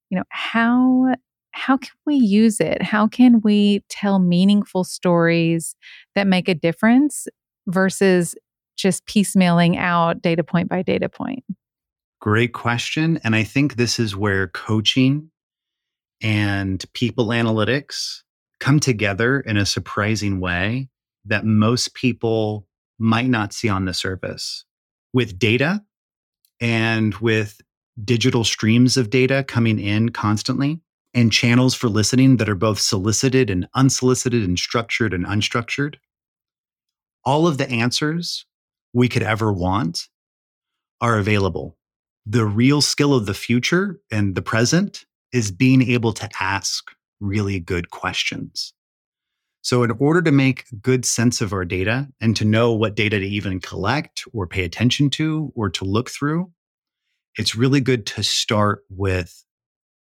you 0.10 0.18
know 0.18 0.24
how 0.30 1.14
how 1.54 1.78
can 1.78 1.92
we 2.06 2.16
use 2.16 2.60
it? 2.60 2.82
How 2.82 3.08
can 3.08 3.40
we 3.42 3.84
tell 3.88 4.20
meaningful 4.20 4.84
stories 4.84 5.76
that 6.16 6.26
make 6.26 6.50
a 6.50 6.56
difference 6.56 7.28
versus 7.68 8.36
just 8.76 9.06
piecemealing 9.06 9.78
out 9.78 10.22
data 10.22 10.44
point 10.44 10.68
by 10.68 10.82
data 10.82 11.08
point? 11.10 11.44
Great 12.20 12.54
question 12.54 13.20
and 13.26 13.36
i 13.36 13.44
think 13.44 13.76
this 13.76 14.00
is 14.00 14.16
where 14.16 14.48
coaching 14.48 15.30
and 16.22 16.86
people 16.94 17.28
analytics 17.28 18.22
come 18.62 18.80
together 18.80 19.42
in 19.42 19.58
a 19.58 19.66
surprising 19.66 20.40
way 20.40 20.88
that 21.26 21.46
most 21.46 21.94
people 21.94 22.68
might 23.00 23.30
not 23.30 23.54
see 23.54 23.70
on 23.70 23.86
the 23.86 23.94
surface. 23.94 24.66
With 25.14 25.38
data 25.38 25.84
and 26.60 27.14
with 27.16 27.62
digital 28.04 28.44
streams 28.44 28.98
of 28.98 29.10
data 29.10 29.44
coming 29.48 29.80
in 29.80 30.10
constantly 30.10 30.82
and 31.14 31.32
channels 31.32 31.76
for 31.76 31.90
listening 31.90 32.38
that 32.38 32.50
are 32.50 32.56
both 32.56 32.80
solicited 32.80 33.50
and 33.50 33.68
unsolicited 33.76 34.44
and 34.44 34.58
structured 34.58 35.14
and 35.14 35.26
unstructured, 35.26 35.96
all 37.24 37.48
of 37.48 37.58
the 37.58 37.70
answers 37.70 38.46
we 38.94 39.08
could 39.08 39.24
ever 39.24 39.52
want 39.54 40.08
are 41.02 41.18
available. 41.18 41.78
The 42.26 42.46
real 42.46 42.82
skill 42.82 43.14
of 43.14 43.26
the 43.26 43.34
future 43.34 44.00
and 44.12 44.36
the 44.36 44.42
present 44.42 45.06
is 45.32 45.52
being 45.52 45.82
able 45.82 46.14
to 46.14 46.30
ask 46.40 46.92
really 47.20 47.60
good 47.60 47.90
questions. 47.90 48.74
So, 49.64 49.82
in 49.84 49.92
order 49.92 50.22
to 50.22 50.32
make 50.32 50.66
good 50.82 51.06
sense 51.06 51.40
of 51.40 51.54
our 51.54 51.64
data 51.64 52.10
and 52.20 52.36
to 52.36 52.44
know 52.44 52.74
what 52.74 52.96
data 52.96 53.18
to 53.18 53.26
even 53.26 53.62
collect 53.62 54.26
or 54.34 54.46
pay 54.46 54.66
attention 54.66 55.10
to 55.12 55.54
or 55.56 55.70
to 55.70 55.86
look 55.86 56.10
through, 56.10 56.52
it's 57.38 57.56
really 57.56 57.80
good 57.80 58.06
to 58.08 58.24
start 58.24 58.84
with 58.90 59.46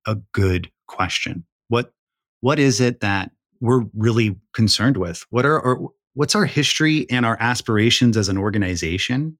a 0.06 0.16
good 0.34 0.70
question. 0.86 1.46
What, 1.70 1.94
what 2.42 2.60
is 2.60 2.82
it 2.82 3.00
that 3.00 3.32
we're 3.62 3.86
really 3.96 4.36
concerned 4.54 4.98
with? 4.98 5.26
What 5.30 5.46
are 5.46 5.62
our, 5.62 5.80
what's 6.14 6.36
our 6.36 6.46
history 6.46 7.10
and 7.10 7.26
our 7.26 7.38
aspirations 7.40 8.18
as 8.18 8.28
an 8.28 8.38
organization? 8.38 9.38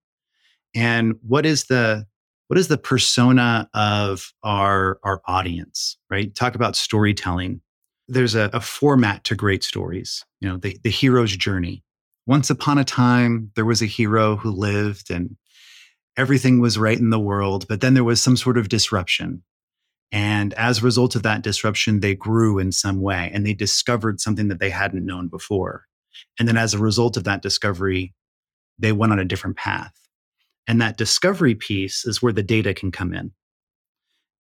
And 0.74 1.16
what 1.22 1.46
is 1.46 1.66
the 1.66 2.06
what 2.48 2.58
is 2.58 2.70
the 2.70 2.78
persona 2.78 3.70
of 3.74 4.32
our 4.42 5.00
our 5.04 5.22
audience, 5.28 5.98
right? 6.10 6.34
Talk 6.34 6.56
about 6.56 6.78
storytelling 6.78 7.60
there's 8.08 8.36
a, 8.36 8.50
a 8.54 8.62
format 8.62 9.24
to 9.26 9.36
great 9.36 9.64
stories, 9.64 10.24
you 10.40 10.48
know, 10.48 10.58
the, 10.58 10.78
the 10.84 10.90
hero's 10.90 11.36
journey. 11.36 11.84
Once 12.26 12.50
upon 12.50 12.78
a 12.78 12.84
time, 12.84 13.52
there 13.56 13.66
was 13.66 13.82
a 13.82 13.86
hero 13.86 14.36
who 14.36 14.52
lived 14.52 15.10
and 15.12 15.36
everything 16.18 16.60
was 16.60 16.78
right 16.78 16.98
in 16.98 17.10
the 17.10 17.20
world, 17.20 17.68
but 17.68 17.82
then 17.82 17.94
there 17.94 18.04
was 18.04 18.22
some 18.22 18.38
sort 18.38 18.58
of 18.58 18.70
disruption. 18.70 19.44
And 20.12 20.54
as 20.54 20.80
a 20.80 20.86
result 20.86 21.16
of 21.16 21.24
that 21.24 21.42
disruption, 21.42 22.00
they 22.00 22.16
grew 22.16 22.60
in 22.60 22.72
some 22.72 23.02
way 23.02 23.30
and 23.34 23.46
they 23.46 23.54
discovered 23.54 24.20
something 24.20 24.48
that 24.48 24.60
they 24.60 24.70
hadn't 24.70 25.06
known 25.06 25.28
before. 25.28 25.86
And 26.40 26.48
then 26.48 26.58
as 26.58 26.74
a 26.74 26.80
result 26.80 27.18
of 27.18 27.26
that 27.26 27.42
discovery, 27.42 28.14
they 28.80 28.92
went 28.92 29.12
on 29.12 29.20
a 29.20 29.26
different 29.26 29.58
path. 29.58 29.94
And 30.68 30.82
that 30.82 30.98
discovery 30.98 31.56
piece 31.56 32.06
is 32.06 32.22
where 32.22 32.34
the 32.34 32.44
data 32.44 32.74
can 32.74 32.92
come 32.92 33.14
in. 33.14 33.32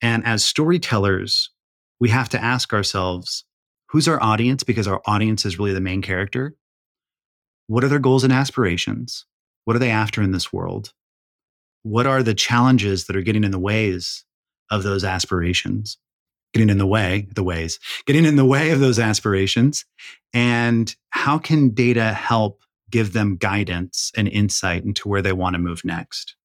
And 0.01 0.25
as 0.25 0.45
storytellers, 0.45 1.49
we 1.99 2.09
have 2.09 2.29
to 2.29 2.43
ask 2.43 2.73
ourselves 2.73 3.45
who's 3.89 4.07
our 4.07 4.21
audience? 4.21 4.63
Because 4.63 4.87
our 4.87 5.01
audience 5.05 5.45
is 5.45 5.59
really 5.59 5.73
the 5.73 5.81
main 5.81 6.01
character. 6.01 6.55
What 7.67 7.83
are 7.83 7.89
their 7.89 7.99
goals 7.99 8.23
and 8.23 8.33
aspirations? 8.33 9.25
What 9.65 9.75
are 9.75 9.79
they 9.79 9.89
after 9.89 10.21
in 10.21 10.31
this 10.31 10.53
world? 10.53 10.93
What 11.83 12.07
are 12.07 12.23
the 12.23 12.33
challenges 12.33 13.05
that 13.05 13.15
are 13.15 13.21
getting 13.21 13.43
in 13.43 13.51
the 13.51 13.59
ways 13.59 14.25
of 14.71 14.83
those 14.83 15.03
aspirations? 15.03 15.97
Getting 16.53 16.69
in 16.69 16.77
the 16.77 16.87
way, 16.87 17.27
the 17.35 17.43
ways, 17.43 17.77
getting 18.05 18.25
in 18.25 18.37
the 18.37 18.45
way 18.45 18.71
of 18.71 18.79
those 18.79 18.99
aspirations. 18.99 19.85
And 20.33 20.95
how 21.09 21.37
can 21.37 21.71
data 21.71 22.13
help 22.13 22.61
give 22.89 23.11
them 23.11 23.35
guidance 23.35 24.11
and 24.15 24.29
insight 24.29 24.85
into 24.85 25.09
where 25.09 25.21
they 25.21 25.33
want 25.33 25.55
to 25.55 25.59
move 25.59 25.83
next? 25.83 26.35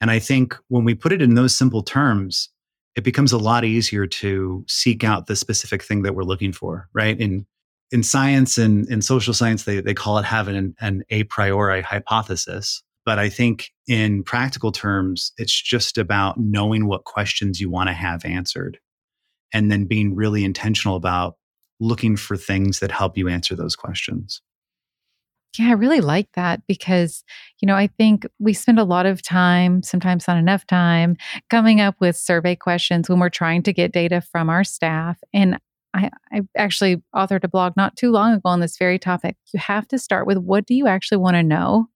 And 0.00 0.10
I 0.10 0.18
think 0.18 0.56
when 0.68 0.84
we 0.84 0.94
put 0.94 1.12
it 1.12 1.22
in 1.22 1.34
those 1.34 1.56
simple 1.56 1.82
terms, 1.82 2.48
it 2.96 3.04
becomes 3.04 3.32
a 3.32 3.38
lot 3.38 3.64
easier 3.64 4.06
to 4.06 4.64
seek 4.68 5.04
out 5.04 5.26
the 5.26 5.36
specific 5.36 5.82
thing 5.82 6.02
that 6.02 6.14
we're 6.14 6.24
looking 6.24 6.52
for, 6.52 6.88
right? 6.92 7.18
In 7.18 7.46
in 7.92 8.02
science 8.04 8.56
and 8.56 8.88
in 8.88 9.02
social 9.02 9.34
science, 9.34 9.64
they, 9.64 9.80
they 9.80 9.94
call 9.94 10.18
it 10.18 10.24
having 10.24 10.56
an, 10.56 10.74
an 10.80 11.02
a 11.10 11.24
priori 11.24 11.82
hypothesis. 11.82 12.82
But 13.04 13.18
I 13.18 13.28
think 13.28 13.72
in 13.88 14.22
practical 14.22 14.70
terms, 14.70 15.32
it's 15.38 15.60
just 15.60 15.98
about 15.98 16.38
knowing 16.38 16.86
what 16.86 17.04
questions 17.04 17.60
you 17.60 17.68
want 17.68 17.88
to 17.88 17.92
have 17.92 18.24
answered 18.24 18.78
and 19.52 19.72
then 19.72 19.86
being 19.86 20.14
really 20.14 20.44
intentional 20.44 20.94
about 20.94 21.36
looking 21.80 22.16
for 22.16 22.36
things 22.36 22.78
that 22.78 22.92
help 22.92 23.16
you 23.16 23.28
answer 23.28 23.56
those 23.56 23.74
questions. 23.74 24.40
Yeah, 25.58 25.68
I 25.70 25.72
really 25.72 26.00
like 26.00 26.28
that 26.34 26.62
because, 26.68 27.24
you 27.60 27.66
know, 27.66 27.74
I 27.74 27.88
think 27.88 28.24
we 28.38 28.52
spend 28.52 28.78
a 28.78 28.84
lot 28.84 29.04
of 29.06 29.20
time, 29.20 29.82
sometimes 29.82 30.28
not 30.28 30.36
enough 30.36 30.64
time, 30.66 31.16
coming 31.48 31.80
up 31.80 31.96
with 32.00 32.16
survey 32.16 32.54
questions 32.54 33.08
when 33.08 33.18
we're 33.18 33.30
trying 33.30 33.62
to 33.64 33.72
get 33.72 33.92
data 33.92 34.20
from 34.20 34.48
our 34.48 34.62
staff. 34.62 35.18
And 35.34 35.58
I, 35.92 36.10
I 36.32 36.42
actually 36.56 37.02
authored 37.14 37.42
a 37.42 37.48
blog 37.48 37.72
not 37.76 37.96
too 37.96 38.12
long 38.12 38.32
ago 38.34 38.42
on 38.44 38.60
this 38.60 38.78
very 38.78 38.98
topic. 38.98 39.36
You 39.52 39.58
have 39.58 39.88
to 39.88 39.98
start 39.98 40.24
with 40.26 40.38
what 40.38 40.66
do 40.66 40.74
you 40.74 40.86
actually 40.86 41.18
want 41.18 41.34
to 41.34 41.42
know? 41.42 41.88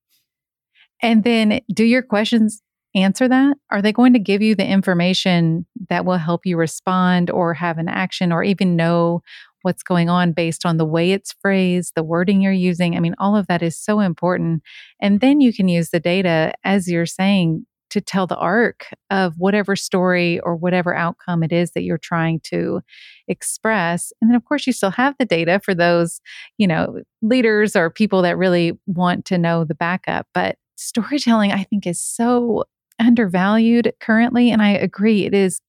And 1.02 1.24
then 1.24 1.60
do 1.72 1.84
your 1.84 2.02
questions 2.02 2.62
answer 2.94 3.28
that? 3.28 3.56
Are 3.70 3.82
they 3.82 3.92
going 3.92 4.12
to 4.12 4.18
give 4.18 4.40
you 4.42 4.54
the 4.54 4.66
information 4.66 5.66
that 5.88 6.04
will 6.04 6.16
help 6.16 6.46
you 6.46 6.56
respond 6.56 7.30
or 7.30 7.54
have 7.54 7.78
an 7.78 7.88
action 7.88 8.32
or 8.32 8.42
even 8.42 8.76
know 8.76 9.22
what's 9.64 9.82
going 9.82 10.08
on 10.08 10.32
based 10.32 10.64
on 10.64 10.76
the 10.76 10.84
way 10.84 11.12
it's 11.12 11.32
phrased, 11.32 11.92
the 11.96 12.02
wording 12.02 12.40
you're 12.40 12.52
using. 12.52 12.96
I 12.96 13.00
mean, 13.00 13.14
all 13.18 13.36
of 13.36 13.46
that 13.46 13.62
is 13.62 13.76
so 13.76 14.00
important. 14.00 14.62
And 15.00 15.20
then 15.20 15.40
you 15.40 15.52
can 15.52 15.68
use 15.68 15.90
the 15.90 16.00
data, 16.00 16.52
as 16.64 16.88
you're 16.88 17.06
saying, 17.06 17.66
to 17.90 18.00
tell 18.00 18.26
the 18.26 18.36
arc 18.36 18.86
of 19.10 19.34
whatever 19.38 19.76
story 19.76 20.40
or 20.40 20.56
whatever 20.56 20.94
outcome 20.94 21.44
it 21.44 21.52
is 21.52 21.70
that 21.72 21.82
you're 21.82 21.96
trying 21.96 22.40
to 22.40 22.80
express. 23.28 24.12
And 24.20 24.28
then, 24.28 24.34
of 24.36 24.44
course, 24.44 24.66
you 24.66 24.72
still 24.72 24.90
have 24.90 25.14
the 25.18 25.24
data 25.24 25.60
for 25.60 25.74
those, 25.74 26.20
you 26.58 26.66
know, 26.66 27.02
leaders 27.22 27.76
or 27.76 27.90
people 27.90 28.22
that 28.22 28.36
really 28.36 28.72
want 28.86 29.24
to 29.26 29.38
know 29.38 29.64
the 29.64 29.76
backup. 29.76 30.26
But 30.34 30.56
storytelling, 30.76 31.52
I 31.52 31.62
think, 31.62 31.86
is 31.86 32.00
so 32.00 32.64
undervalued 32.98 33.92
currently. 34.00 34.50
And 34.50 34.60
I 34.60 34.70
agree, 34.70 35.24
it 35.24 35.34
is 35.34 35.60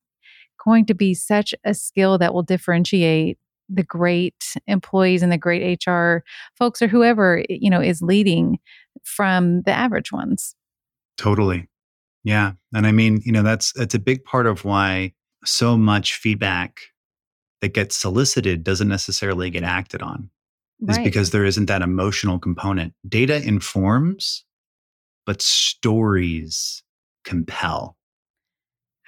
going 0.63 0.87
to 0.87 0.95
be 0.95 1.13
such 1.13 1.53
a 1.63 1.75
skill 1.75 2.17
that 2.17 2.33
will 2.33 2.43
differentiate 2.43 3.37
the 3.69 3.83
great 3.83 4.55
employees 4.67 5.23
and 5.23 5.31
the 5.31 5.37
great 5.37 5.85
HR 5.85 6.23
folks 6.57 6.81
or 6.81 6.87
whoever, 6.87 7.39
eh, 7.39 7.45
you 7.49 7.69
know, 7.69 7.81
is 7.81 8.01
leading 8.01 8.59
from 9.03 9.61
the 9.63 9.71
average 9.71 10.11
ones. 10.11 10.55
Totally. 11.17 11.67
Yeah. 12.23 12.53
And 12.73 12.87
I 12.87 12.91
mean, 12.91 13.21
you 13.23 13.31
know, 13.31 13.43
that's 13.43 13.71
that's 13.73 13.95
a 13.95 13.99
big 13.99 14.23
part 14.23 14.47
of 14.47 14.65
why 14.65 15.13
so 15.45 15.77
much 15.77 16.15
feedback 16.15 16.81
that 17.61 17.73
gets 17.73 17.95
solicited 17.95 18.63
doesn't 18.63 18.87
necessarily 18.87 19.49
get 19.49 19.63
acted 19.63 20.01
on. 20.01 20.29
Right. 20.81 20.97
Is 20.97 21.03
because 21.03 21.31
there 21.31 21.45
isn't 21.45 21.67
that 21.67 21.81
emotional 21.81 22.37
component. 22.37 22.93
Data 23.07 23.41
informs, 23.41 24.43
but 25.25 25.41
stories 25.41 26.83
compel. 27.23 27.95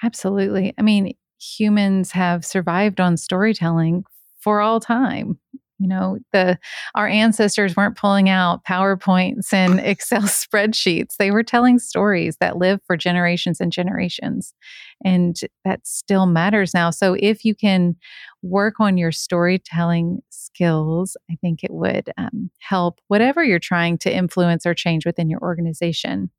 Absolutely. 0.01 0.73
I 0.77 0.81
mean, 0.81 1.13
humans 1.39 2.11
have 2.11 2.45
survived 2.45 2.99
on 2.99 3.17
storytelling 3.17 4.05
for 4.47 4.61
all 4.61 4.79
time. 4.79 5.37
You 5.77 5.89
know 5.89 6.19
the 6.31 6.57
our 6.95 7.05
ancestors 7.05 7.75
weren't 7.75 7.97
pulling 7.97 8.29
out 8.29 8.63
powerpoints 8.63 9.51
and 9.51 9.77
excel 9.83 10.21
spreadsheets. 10.21 11.17
They 11.19 11.31
were 11.31 11.43
telling 11.43 11.79
stories 11.79 12.37
that 12.39 12.55
live 12.55 12.79
for 12.87 12.95
generations 12.95 13.59
and 13.59 13.73
generations 13.73 14.53
and 15.03 15.37
that 15.65 15.85
still 15.85 16.27
matters 16.27 16.73
now. 16.73 16.91
So 16.91 17.17
if 17.19 17.43
you 17.43 17.55
can 17.55 17.97
work 18.41 18.75
on 18.79 18.97
your 18.97 19.11
storytelling 19.11 20.21
skills 20.29 21.17
i 21.29 21.35
think 21.41 21.61
it 21.61 21.71
would 21.71 22.09
um, 22.17 22.49
help 22.59 23.01
whatever 23.09 23.43
you're 23.43 23.59
trying 23.59 23.97
to 23.97 24.15
influence 24.15 24.65
or 24.65 24.73
change 24.73 25.05
within 25.05 25.29
your 25.29 25.41
organization. 25.41 26.29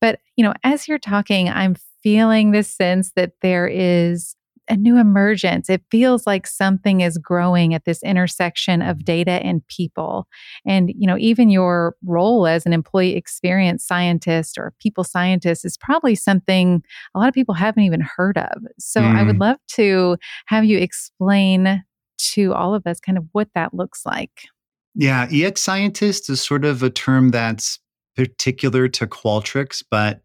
But 0.00 0.20
you 0.36 0.44
know 0.44 0.54
as 0.62 0.86
you're 0.86 1.00
talking 1.00 1.48
i'm 1.48 1.74
feeling 2.04 2.52
this 2.52 2.70
sense 2.72 3.10
that 3.16 3.32
there 3.42 3.66
is 3.66 4.35
a 4.68 4.76
new 4.76 4.98
emergence. 4.98 5.70
It 5.70 5.82
feels 5.90 6.26
like 6.26 6.46
something 6.46 7.00
is 7.00 7.18
growing 7.18 7.74
at 7.74 7.84
this 7.84 8.02
intersection 8.02 8.82
of 8.82 9.04
data 9.04 9.32
and 9.32 9.66
people. 9.68 10.26
And, 10.64 10.90
you 10.96 11.06
know, 11.06 11.16
even 11.18 11.50
your 11.50 11.96
role 12.04 12.46
as 12.46 12.66
an 12.66 12.72
employee 12.72 13.16
experience 13.16 13.84
scientist 13.84 14.58
or 14.58 14.74
people 14.80 15.04
scientist 15.04 15.64
is 15.64 15.76
probably 15.76 16.14
something 16.14 16.82
a 17.14 17.18
lot 17.18 17.28
of 17.28 17.34
people 17.34 17.54
haven't 17.54 17.84
even 17.84 18.00
heard 18.00 18.38
of. 18.38 18.62
So 18.78 19.00
mm. 19.00 19.14
I 19.14 19.22
would 19.22 19.36
mm. 19.36 19.40
love 19.40 19.58
to 19.72 20.16
have 20.46 20.64
you 20.64 20.78
explain 20.78 21.84
to 22.18 22.54
all 22.54 22.74
of 22.74 22.86
us 22.86 23.00
kind 23.00 23.18
of 23.18 23.24
what 23.32 23.48
that 23.54 23.74
looks 23.74 24.04
like. 24.06 24.48
Yeah, 24.94 25.28
EX 25.30 25.60
scientist 25.60 26.30
is 26.30 26.40
sort 26.40 26.64
of 26.64 26.82
a 26.82 26.90
term 26.90 27.30
that's 27.30 27.78
particular 28.16 28.88
to 28.88 29.06
Qualtrics, 29.06 29.84
but 29.90 30.22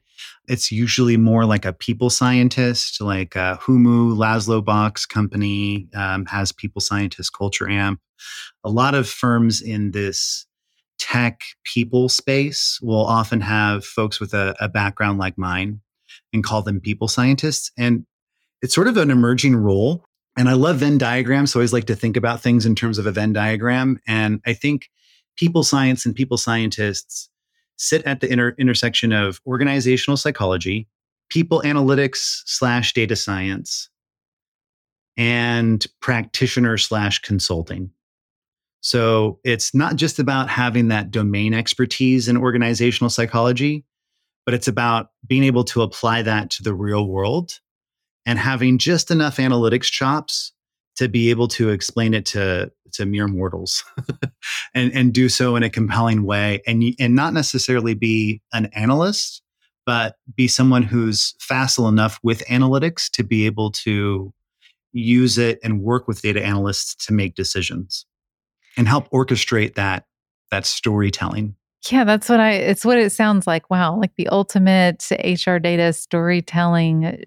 it's 0.47 0.71
usually 0.71 1.17
more 1.17 1.45
like 1.45 1.65
a 1.65 1.73
people 1.73 2.09
scientist, 2.09 3.01
like 3.01 3.35
uh, 3.35 3.57
Humu, 3.57 4.15
Laszlo 4.15 4.63
Bock's 4.63 5.05
company 5.05 5.87
um, 5.95 6.25
has 6.25 6.51
people 6.51 6.81
scientist 6.81 7.33
culture 7.33 7.69
amp. 7.69 7.99
A 8.63 8.69
lot 8.69 8.95
of 8.95 9.09
firms 9.09 9.61
in 9.61 9.91
this 9.91 10.45
tech 10.99 11.41
people 11.63 12.09
space 12.09 12.79
will 12.81 13.05
often 13.05 13.41
have 13.41 13.83
folks 13.83 14.19
with 14.19 14.33
a, 14.33 14.55
a 14.59 14.69
background 14.69 15.17
like 15.17 15.37
mine 15.37 15.81
and 16.31 16.43
call 16.43 16.61
them 16.61 16.79
people 16.79 17.07
scientists. 17.07 17.71
And 17.77 18.05
it's 18.61 18.75
sort 18.75 18.87
of 18.87 18.97
an 18.97 19.09
emerging 19.09 19.55
role. 19.55 20.05
And 20.37 20.47
I 20.47 20.53
love 20.53 20.77
Venn 20.77 20.99
diagrams. 20.99 21.51
So 21.51 21.59
I 21.59 21.61
always 21.61 21.73
like 21.73 21.85
to 21.85 21.95
think 21.95 22.15
about 22.15 22.41
things 22.41 22.67
in 22.67 22.75
terms 22.75 22.99
of 22.99 23.07
a 23.07 23.11
Venn 23.11 23.33
diagram. 23.33 23.99
And 24.07 24.41
I 24.45 24.53
think 24.53 24.89
people 25.35 25.63
science 25.63 26.05
and 26.05 26.15
people 26.15 26.37
scientists 26.37 27.30
sit 27.81 28.03
at 28.03 28.19
the 28.21 28.31
inter- 28.31 28.55
intersection 28.59 29.11
of 29.11 29.41
organizational 29.47 30.15
psychology, 30.15 30.87
people 31.29 31.61
analytics 31.65 32.43
slash 32.45 32.93
data 32.93 33.15
science, 33.15 33.89
and 35.17 35.85
practitioner 35.99 36.77
slash 36.77 37.19
consulting. 37.19 37.89
So 38.81 39.39
it's 39.43 39.73
not 39.73 39.95
just 39.95 40.19
about 40.19 40.49
having 40.49 40.89
that 40.89 41.11
domain 41.11 41.53
expertise 41.53 42.27
in 42.27 42.37
organizational 42.37 43.09
psychology, 43.09 43.83
but 44.45 44.53
it's 44.53 44.67
about 44.67 45.09
being 45.25 45.43
able 45.43 45.63
to 45.65 45.81
apply 45.81 46.21
that 46.23 46.51
to 46.51 46.63
the 46.63 46.73
real 46.73 47.07
world 47.07 47.59
and 48.25 48.37
having 48.37 48.77
just 48.77 49.09
enough 49.09 49.37
analytics 49.37 49.89
chops 49.89 50.51
to 50.97 51.09
be 51.09 51.31
able 51.31 51.47
to 51.47 51.69
explain 51.69 52.13
it 52.13 52.25
to 52.27 52.71
to 52.93 53.05
mere 53.05 53.27
mortals 53.27 53.83
and 54.73 54.93
and 54.93 55.13
do 55.13 55.29
so 55.29 55.55
in 55.55 55.63
a 55.63 55.69
compelling 55.69 56.23
way 56.23 56.61
and 56.67 56.83
and 56.99 57.15
not 57.15 57.33
necessarily 57.33 57.93
be 57.93 58.41
an 58.53 58.67
analyst 58.67 59.41
but 59.85 60.15
be 60.35 60.47
someone 60.47 60.83
who's 60.83 61.33
facile 61.39 61.87
enough 61.87 62.19
with 62.21 62.45
analytics 62.47 63.09
to 63.09 63.23
be 63.23 63.45
able 63.45 63.71
to 63.71 64.31
use 64.93 65.37
it 65.37 65.59
and 65.63 65.81
work 65.81 66.07
with 66.07 66.21
data 66.21 66.43
analysts 66.43 66.95
to 67.05 67.13
make 67.13 67.35
decisions 67.35 68.05
and 68.77 68.87
help 68.87 69.09
orchestrate 69.11 69.75
that 69.75 70.05
that 70.51 70.65
storytelling 70.65 71.55
yeah, 71.89 72.03
that's 72.03 72.29
what 72.29 72.39
I, 72.39 72.51
it's 72.51 72.85
what 72.85 72.99
it 72.99 73.11
sounds 73.11 73.47
like. 73.47 73.69
Wow. 73.69 73.97
Like 73.97 74.15
the 74.15 74.27
ultimate 74.27 75.09
HR 75.11 75.57
data 75.57 75.93
storytelling 75.93 77.23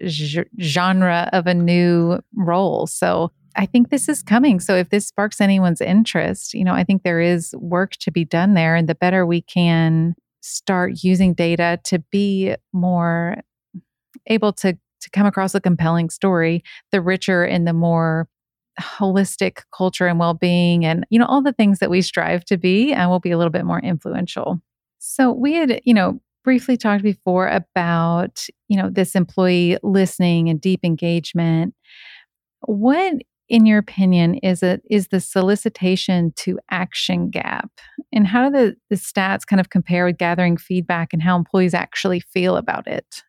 genre 0.61 1.29
of 1.33 1.45
a 1.47 1.53
new 1.53 2.19
role. 2.35 2.87
So 2.87 3.31
I 3.55 3.65
think 3.65 3.89
this 3.89 4.09
is 4.09 4.21
coming. 4.21 4.59
So 4.59 4.75
if 4.75 4.89
this 4.89 5.07
sparks 5.07 5.39
anyone's 5.39 5.81
interest, 5.81 6.53
you 6.53 6.63
know, 6.63 6.73
I 6.73 6.83
think 6.83 7.03
there 7.03 7.21
is 7.21 7.53
work 7.57 7.93
to 8.01 8.11
be 8.11 8.25
done 8.25 8.53
there. 8.53 8.75
And 8.75 8.89
the 8.89 8.95
better 8.95 9.25
we 9.25 9.41
can 9.41 10.15
start 10.41 11.03
using 11.03 11.33
data 11.33 11.79
to 11.85 11.99
be 12.11 12.55
more 12.73 13.37
able 14.27 14.53
to 14.53 14.77
to 15.01 15.09
come 15.11 15.27
across 15.27 15.53
a 15.53 15.61
compelling 15.61 16.09
story, 16.09 16.63
the 16.91 17.01
richer 17.01 17.43
and 17.43 17.67
the 17.67 17.73
more 17.73 18.27
holistic 18.81 19.59
culture 19.75 20.07
and 20.07 20.19
well-being 20.19 20.83
and 20.83 21.05
you 21.09 21.17
know 21.17 21.25
all 21.27 21.41
the 21.41 21.53
things 21.53 21.79
that 21.79 21.89
we 21.89 22.01
strive 22.01 22.43
to 22.43 22.57
be 22.57 22.91
and 22.91 23.09
will 23.09 23.21
be 23.21 23.31
a 23.31 23.37
little 23.37 23.51
bit 23.51 23.65
more 23.65 23.79
influential. 23.79 24.59
So 24.99 25.31
we 25.31 25.53
had, 25.53 25.81
you 25.85 25.93
know, 25.93 26.19
briefly 26.43 26.77
talked 26.77 27.03
before 27.03 27.47
about, 27.47 28.47
you 28.67 28.75
know, 28.75 28.89
this 28.89 29.15
employee 29.15 29.77
listening 29.83 30.49
and 30.49 30.59
deep 30.59 30.81
engagement. 30.83 31.73
What 32.61 33.21
in 33.49 33.65
your 33.65 33.77
opinion 33.77 34.35
is 34.35 34.63
it 34.63 34.81
is 34.89 35.09
the 35.09 35.19
solicitation 35.19 36.33
to 36.37 36.59
action 36.71 37.29
gap? 37.29 37.69
And 38.11 38.25
how 38.25 38.49
do 38.49 38.51
the, 38.51 38.75
the 38.89 38.95
stats 38.95 39.45
kind 39.45 39.59
of 39.59 39.69
compare 39.69 40.05
with 40.05 40.17
gathering 40.17 40.57
feedback 40.57 41.13
and 41.13 41.21
how 41.21 41.35
employees 41.35 41.73
actually 41.73 42.19
feel 42.19 42.57
about 42.57 42.87
it? 42.87 43.23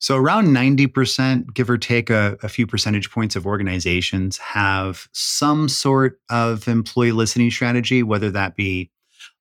So 0.00 0.16
around 0.16 0.48
90% 0.48 1.54
give 1.54 1.68
or 1.68 1.78
take 1.78 2.08
a, 2.08 2.36
a 2.42 2.48
few 2.48 2.66
percentage 2.66 3.10
points 3.10 3.34
of 3.34 3.46
organizations 3.46 4.38
have 4.38 5.08
some 5.12 5.68
sort 5.68 6.20
of 6.30 6.68
employee 6.68 7.12
listening 7.12 7.50
strategy 7.50 8.02
whether 8.04 8.30
that 8.30 8.54
be 8.54 8.90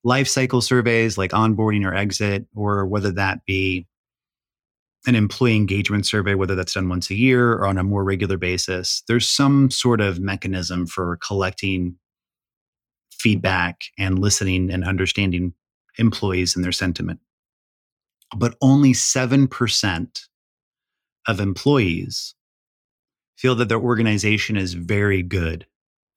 life 0.04 0.28
cycle 0.28 0.62
surveys 0.62 1.18
like 1.18 1.32
onboarding 1.32 1.86
or 1.86 1.94
exit 1.94 2.48
or 2.56 2.88
whether 2.88 3.12
that 3.12 3.46
be 3.46 3.86
an 5.08 5.16
employee 5.16 5.56
engagement 5.56 6.06
survey, 6.06 6.36
whether 6.36 6.54
that's 6.54 6.74
done 6.74 6.90
once 6.90 7.10
a 7.10 7.16
year 7.16 7.54
or 7.54 7.66
on 7.66 7.78
a 7.78 7.84
more 7.84 8.04
regular 8.04 8.38
basis, 8.38 9.02
there's 9.08 9.28
some 9.28 9.72
sort 9.72 10.02
of 10.02 10.20
mechanism 10.20 10.86
for 10.86 11.18
collecting 11.26 11.96
feedback 13.12 13.82
and 13.98 14.20
listening 14.20 14.70
and 14.70 14.84
understanding 14.84 15.54
employees 15.98 16.56
and 16.56 16.64
their 16.64 16.74
sentiment. 16.74 17.20
But 18.36 18.56
only 18.62 18.92
7% 18.92 20.22
of 21.28 21.40
employees 21.40 22.36
feel 23.38 23.56
that 23.56 23.70
their 23.70 23.80
organization 23.80 24.58
is 24.58 24.74
very 24.74 25.24
good 25.24 25.66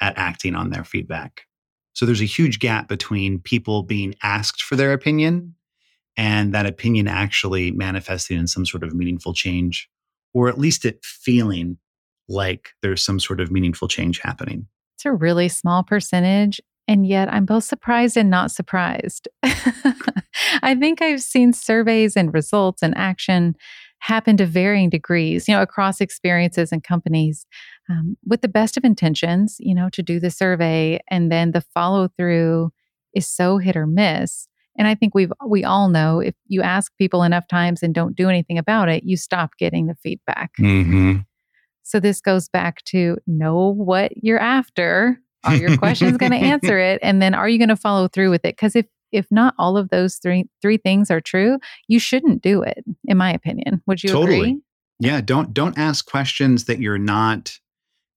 at 0.00 0.18
acting 0.18 0.56
on 0.56 0.70
their 0.70 0.84
feedback. 0.84 1.42
So 1.92 2.06
there's 2.06 2.22
a 2.22 2.26
huge 2.26 2.58
gap 2.58 2.88
between 2.88 3.38
people 3.38 3.82
being 3.82 4.14
asked 4.22 4.62
for 4.62 4.74
their 4.74 4.92
opinion 4.92 5.54
and 6.16 6.54
that 6.54 6.66
opinion 6.66 7.08
actually 7.08 7.70
manifesting 7.70 8.38
in 8.38 8.46
some 8.46 8.66
sort 8.66 8.82
of 8.82 8.94
meaningful 8.94 9.32
change, 9.32 9.88
or 10.34 10.48
at 10.48 10.58
least 10.58 10.84
it 10.84 11.04
feeling 11.04 11.78
like 12.28 12.70
there's 12.82 13.02
some 13.02 13.18
sort 13.18 13.40
of 13.40 13.50
meaningful 13.50 13.88
change 13.88 14.20
happening. 14.20 14.66
It's 14.96 15.04
a 15.04 15.12
really 15.12 15.48
small 15.48 15.82
percentage. 15.82 16.60
And 16.86 17.06
yet 17.06 17.32
I'm 17.32 17.44
both 17.44 17.64
surprised 17.64 18.16
and 18.16 18.30
not 18.30 18.50
surprised. 18.50 19.28
I 20.62 20.74
think 20.74 21.00
I've 21.00 21.22
seen 21.22 21.52
surveys 21.52 22.16
and 22.16 22.34
results 22.34 22.82
and 22.82 22.96
action 22.96 23.54
happen 24.00 24.36
to 24.38 24.46
varying 24.46 24.90
degrees, 24.90 25.46
you 25.46 25.54
know, 25.54 25.62
across 25.62 26.00
experiences 26.00 26.72
and 26.72 26.82
companies 26.82 27.46
um, 27.88 28.16
with 28.26 28.40
the 28.40 28.48
best 28.48 28.76
of 28.76 28.84
intentions, 28.84 29.56
you 29.60 29.74
know, 29.74 29.88
to 29.90 30.02
do 30.02 30.18
the 30.18 30.30
survey. 30.30 30.98
And 31.08 31.30
then 31.30 31.52
the 31.52 31.60
follow 31.60 32.08
through 32.18 32.72
is 33.14 33.26
so 33.26 33.58
hit 33.58 33.76
or 33.76 33.86
miss 33.86 34.48
and 34.78 34.88
I 34.88 34.94
think 34.94 35.14
we've 35.14 35.32
we 35.46 35.64
all 35.64 35.88
know 35.88 36.20
if 36.20 36.34
you 36.46 36.62
ask 36.62 36.96
people 36.96 37.22
enough 37.22 37.48
times 37.48 37.82
and 37.82 37.94
don't 37.94 38.16
do 38.16 38.28
anything 38.28 38.58
about 38.58 38.88
it, 38.88 39.04
you 39.04 39.16
stop 39.16 39.56
getting 39.58 39.86
the 39.86 39.96
feedback. 39.96 40.52
Mm-hmm. 40.58 41.18
So 41.82 42.00
this 42.00 42.20
goes 42.20 42.48
back 42.48 42.84
to 42.84 43.18
know 43.26 43.72
what 43.72 44.12
you're 44.22 44.38
after. 44.38 45.20
Are 45.44 45.56
your 45.56 45.76
questions 45.76 46.18
going 46.18 46.32
to 46.32 46.38
answer 46.38 46.78
it? 46.78 47.00
And 47.02 47.20
then 47.20 47.34
are 47.34 47.48
you 47.48 47.58
going 47.58 47.68
to 47.68 47.76
follow 47.76 48.08
through 48.08 48.30
with 48.30 48.44
it? 48.44 48.56
Because 48.56 48.76
if 48.76 48.86
if 49.12 49.26
not 49.30 49.54
all 49.58 49.76
of 49.76 49.90
those 49.90 50.16
three 50.16 50.48
three 50.62 50.76
things 50.76 51.10
are 51.10 51.20
true, 51.20 51.58
you 51.88 51.98
shouldn't 51.98 52.42
do 52.42 52.62
it, 52.62 52.84
in 53.06 53.16
my 53.16 53.32
opinion. 53.32 53.82
Would 53.86 54.04
you 54.04 54.10
totally. 54.10 54.38
agree? 54.38 54.60
Yeah, 55.00 55.20
don't 55.20 55.52
don't 55.52 55.76
ask 55.78 56.06
questions 56.06 56.66
that 56.66 56.78
you're 56.78 56.98
not 56.98 57.58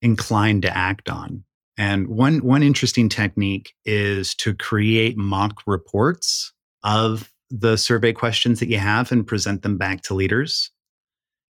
inclined 0.02 0.62
to 0.64 0.78
act 0.78 1.10
on. 1.10 1.44
And 1.78 2.08
one 2.08 2.40
one 2.40 2.64
interesting 2.64 3.10
technique 3.10 3.74
is 3.86 4.36
to 4.36 4.54
create 4.54 5.18
mock 5.18 5.62
reports 5.66 6.54
of 6.84 7.32
the 7.50 7.78
survey 7.78 8.14
questions 8.14 8.60
that 8.60 8.70
you 8.70 8.78
have 8.78 9.12
and 9.12 9.26
present 9.26 9.62
them 9.62 9.78
back 9.78 10.02
to 10.04 10.14
leaders 10.14 10.72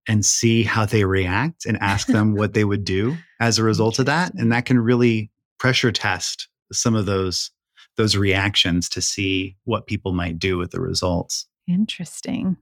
and 0.08 0.24
see 0.24 0.62
how 0.62 0.86
they 0.86 1.04
react 1.04 1.66
and 1.66 1.76
ask 1.78 2.08
them 2.08 2.34
what 2.36 2.54
they 2.54 2.64
would 2.64 2.84
do 2.84 3.16
as 3.40 3.58
a 3.58 3.64
result 3.64 3.98
of 3.98 4.06
that. 4.06 4.32
And 4.34 4.50
that 4.52 4.64
can 4.64 4.78
really 4.78 5.30
pressure 5.58 5.92
test 5.92 6.48
some 6.72 6.94
of 6.94 7.06
those 7.06 7.50
those 7.96 8.16
reactions 8.16 8.88
to 8.88 9.02
see 9.02 9.56
what 9.64 9.88
people 9.88 10.12
might 10.12 10.38
do 10.38 10.56
with 10.56 10.70
the 10.70 10.80
results. 10.80 11.46
Interesting. 11.66 12.56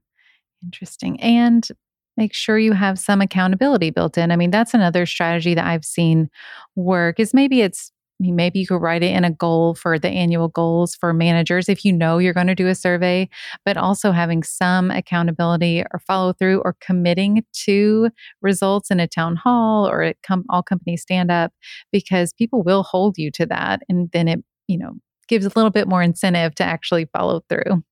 Interesting. 0.64 1.20
And 1.20 1.68
make 2.16 2.34
sure 2.34 2.58
you 2.58 2.72
have 2.72 2.98
some 2.98 3.20
accountability 3.20 3.90
built 3.90 4.16
in. 4.18 4.30
I 4.30 4.36
mean, 4.36 4.50
that's 4.50 4.74
another 4.74 5.06
strategy 5.06 5.54
that 5.54 5.66
I've 5.66 5.84
seen 5.84 6.28
work 6.74 7.20
is 7.20 7.34
maybe 7.34 7.60
it's 7.62 7.92
maybe 8.18 8.60
you 8.60 8.66
could 8.66 8.80
write 8.80 9.02
it 9.02 9.14
in 9.14 9.24
a 9.24 9.30
goal 9.30 9.74
for 9.74 9.98
the 9.98 10.08
annual 10.08 10.48
goals 10.48 10.94
for 10.94 11.12
managers 11.12 11.68
if 11.68 11.84
you 11.84 11.92
know 11.92 12.18
you're 12.18 12.32
going 12.32 12.46
to 12.46 12.54
do 12.54 12.66
a 12.66 12.74
survey, 12.74 13.28
but 13.64 13.76
also 13.76 14.12
having 14.12 14.42
some 14.42 14.90
accountability 14.90 15.84
or 15.92 15.98
follow 15.98 16.32
through 16.32 16.60
or 16.62 16.76
committing 16.80 17.44
to 17.52 18.10
results 18.40 18.90
in 18.90 19.00
a 19.00 19.08
town 19.08 19.36
hall 19.36 19.86
or 19.88 20.02
at 20.02 20.16
com- 20.26 20.44
all 20.48 20.62
company 20.62 20.96
stand 20.96 21.30
up 21.30 21.52
because 21.92 22.32
people 22.32 22.62
will 22.62 22.82
hold 22.82 23.18
you 23.18 23.30
to 23.32 23.46
that. 23.46 23.82
And 23.88 24.10
then 24.12 24.28
it, 24.28 24.44
you 24.66 24.78
know, 24.78 24.92
gives 25.28 25.44
a 25.44 25.52
little 25.54 25.70
bit 25.70 25.88
more 25.88 26.02
incentive 26.02 26.54
to 26.56 26.64
actually 26.64 27.06
follow 27.12 27.42
through. 27.48 27.82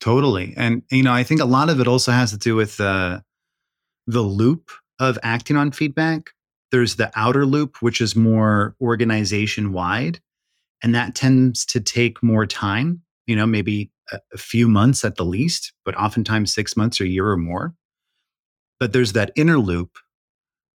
Totally. 0.00 0.52
And, 0.56 0.82
you 0.90 1.02
know, 1.02 1.12
I 1.12 1.22
think 1.22 1.40
a 1.40 1.46
lot 1.46 1.70
of 1.70 1.80
it 1.80 1.86
also 1.86 2.10
has 2.10 2.32
to 2.32 2.36
do 2.36 2.56
with, 2.56 2.80
uh, 2.80 3.20
the 4.06 4.22
loop 4.22 4.70
of 4.98 5.18
acting 5.22 5.56
on 5.56 5.72
feedback. 5.72 6.30
There's 6.70 6.96
the 6.96 7.10
outer 7.14 7.44
loop, 7.44 7.76
which 7.80 8.00
is 8.00 8.16
more 8.16 8.74
organization 8.80 9.72
wide. 9.72 10.20
And 10.82 10.94
that 10.94 11.14
tends 11.14 11.64
to 11.66 11.80
take 11.80 12.22
more 12.22 12.46
time, 12.46 13.02
you 13.26 13.36
know, 13.36 13.46
maybe 13.46 13.90
a, 14.10 14.18
a 14.32 14.38
few 14.38 14.68
months 14.68 15.04
at 15.04 15.16
the 15.16 15.24
least, 15.24 15.72
but 15.84 15.96
oftentimes 15.96 16.52
six 16.52 16.76
months 16.76 17.00
or 17.00 17.04
a 17.04 17.08
year 17.08 17.28
or 17.28 17.36
more. 17.36 17.74
But 18.80 18.92
there's 18.92 19.12
that 19.12 19.32
inner 19.36 19.58
loop 19.58 19.98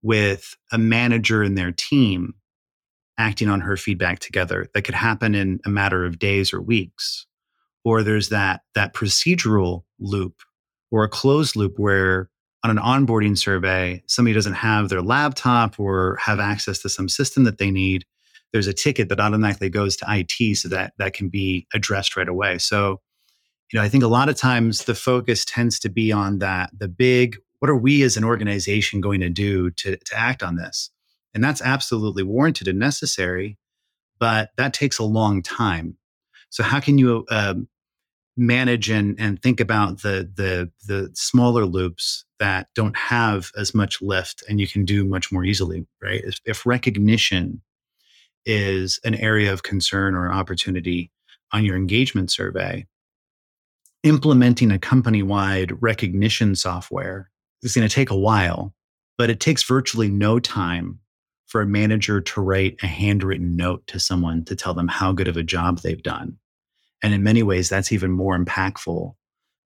with 0.03 0.57
a 0.73 0.79
manager 0.79 1.43
and 1.43 1.57
their 1.57 1.73
team 1.73 2.35
acting 3.17 3.49
on 3.49 3.61
her 3.61 3.77
feedback 3.77 4.19
together 4.19 4.67
that 4.75 4.83
could 4.83 4.95
happen 4.95 5.35
in 5.35 5.61
a 5.65 5.71
matter 5.71 6.05
of 6.05 6.19
days 6.19 6.53
or 6.53 6.61
weeks 6.61 7.27
or 7.85 8.03
there's 8.03 8.31
that 8.31 8.63
that 8.75 8.95
procedural 8.95 9.85
loop 10.01 10.41
or 10.91 11.05
a 11.05 11.09
closed 11.09 11.55
loop 11.55 11.75
where 11.77 12.31
on 12.65 12.71
an 12.71 12.79
onboarding 12.79 13.37
survey, 13.37 14.03
somebody 14.07 14.33
doesn't 14.33 14.55
have 14.55 14.89
their 14.89 15.03
laptop 15.03 15.79
or 15.79 16.17
have 16.17 16.41
access 16.41 16.79
to 16.79 16.89
some 16.89 17.09
system 17.09 17.45
that 17.45 17.59
they 17.59 17.71
need, 17.71 18.07
there's 18.53 18.67
a 18.67 18.73
ticket 18.73 19.11
that 19.11 19.21
automatically 19.21 19.69
goes 19.69 19.97
to 19.97 20.07
IT 20.09 20.57
so 20.57 20.69
that 20.69 20.95
that 20.99 21.13
can 21.13 21.29
be 21.29 21.67
addressed 21.75 22.17
right 22.17 22.29
away. 22.29 22.57
So, 22.57 23.01
you 23.71 23.79
know, 23.79 23.85
I 23.85 23.89
think 23.89 24.03
a 24.03 24.09
lot 24.09 24.29
of 24.29 24.37
times 24.37 24.85
the 24.85 24.95
focus 24.95 25.45
tends 25.45 25.79
to 25.81 25.91
be 25.91 26.11
on 26.11 26.39
that 26.39 26.71
the 26.77 26.89
big 26.89 27.37
what 27.59 27.71
are 27.71 27.77
we 27.77 28.03
as 28.03 28.17
an 28.17 28.25
organization 28.25 29.01
going 29.01 29.21
to 29.21 29.31
do 29.31 29.71
to, 29.71 29.97
to 29.97 30.19
act 30.19 30.43
on 30.43 30.57
this? 30.57 30.91
And 31.33 31.43
that's 31.43 31.63
absolutely 31.63 32.23
warranted 32.23 32.69
and 32.69 32.79
necessary, 32.79 33.59
but 34.19 34.51
that 34.57 34.75
takes 34.75 34.99
a 34.99 35.05
long 35.05 35.43
time. 35.43 35.97
So, 36.51 36.63
how 36.63 36.79
can 36.79 36.99
you 36.99 37.25
um, 37.31 37.69
manage 38.37 38.91
and 38.91 39.15
and 39.19 39.41
think 39.43 39.61
about 39.61 40.03
the 40.03 40.29
the 40.35 40.71
the 40.87 41.11
smaller 41.15 41.65
loops 41.65 42.25
that 42.41 42.69
don't 42.75 42.97
have 42.97 43.51
as 43.57 43.75
much 43.75 44.03
lift 44.03 44.43
and 44.49 44.61
you 44.61 44.67
can 44.67 44.85
do 44.85 45.05
much 45.05 45.31
more 45.31 45.45
easily 45.45 45.87
right? 46.03 46.23
If, 46.25 46.41
if 46.45 46.67
recognition 46.67 47.63
is 48.45 48.99
an 49.05 49.15
area 49.15 49.53
of 49.53 49.63
concern 49.63 50.15
or 50.15 50.33
opportunity 50.33 51.13
on 51.53 51.65
your 51.65 51.77
engagement 51.77 52.31
survey 52.31 52.87
implementing 54.03 54.71
a 54.71 54.79
company-wide 54.79 55.81
recognition 55.81 56.55
software 56.57 57.31
is 57.63 57.75
going 57.75 57.89
to 57.89 57.95
take 57.95 58.11
a 58.11 58.19
while 58.19 58.75
but 59.17 59.31
it 59.31 59.39
takes 59.39 59.63
virtually 59.63 60.09
no 60.09 60.41
time 60.41 60.99
for 61.47 61.61
a 61.61 61.67
manager 61.67 62.21
to 62.21 62.41
write 62.41 62.77
a 62.83 62.87
handwritten 62.89 63.55
note 63.55 63.87
to 63.87 64.01
someone 64.01 64.45
to 64.45 64.57
tell 64.57 64.75
them 64.75 64.89
how 64.89 65.13
good 65.13 65.29
of 65.29 65.37
a 65.37 65.43
job 65.45 65.79
they've 65.79 66.03
done 66.03 66.37
and 67.03 67.13
in 67.13 67.23
many 67.23 67.43
ways, 67.43 67.69
that's 67.69 67.93
even 67.93 68.11
more 68.11 68.39
impactful 68.39 69.15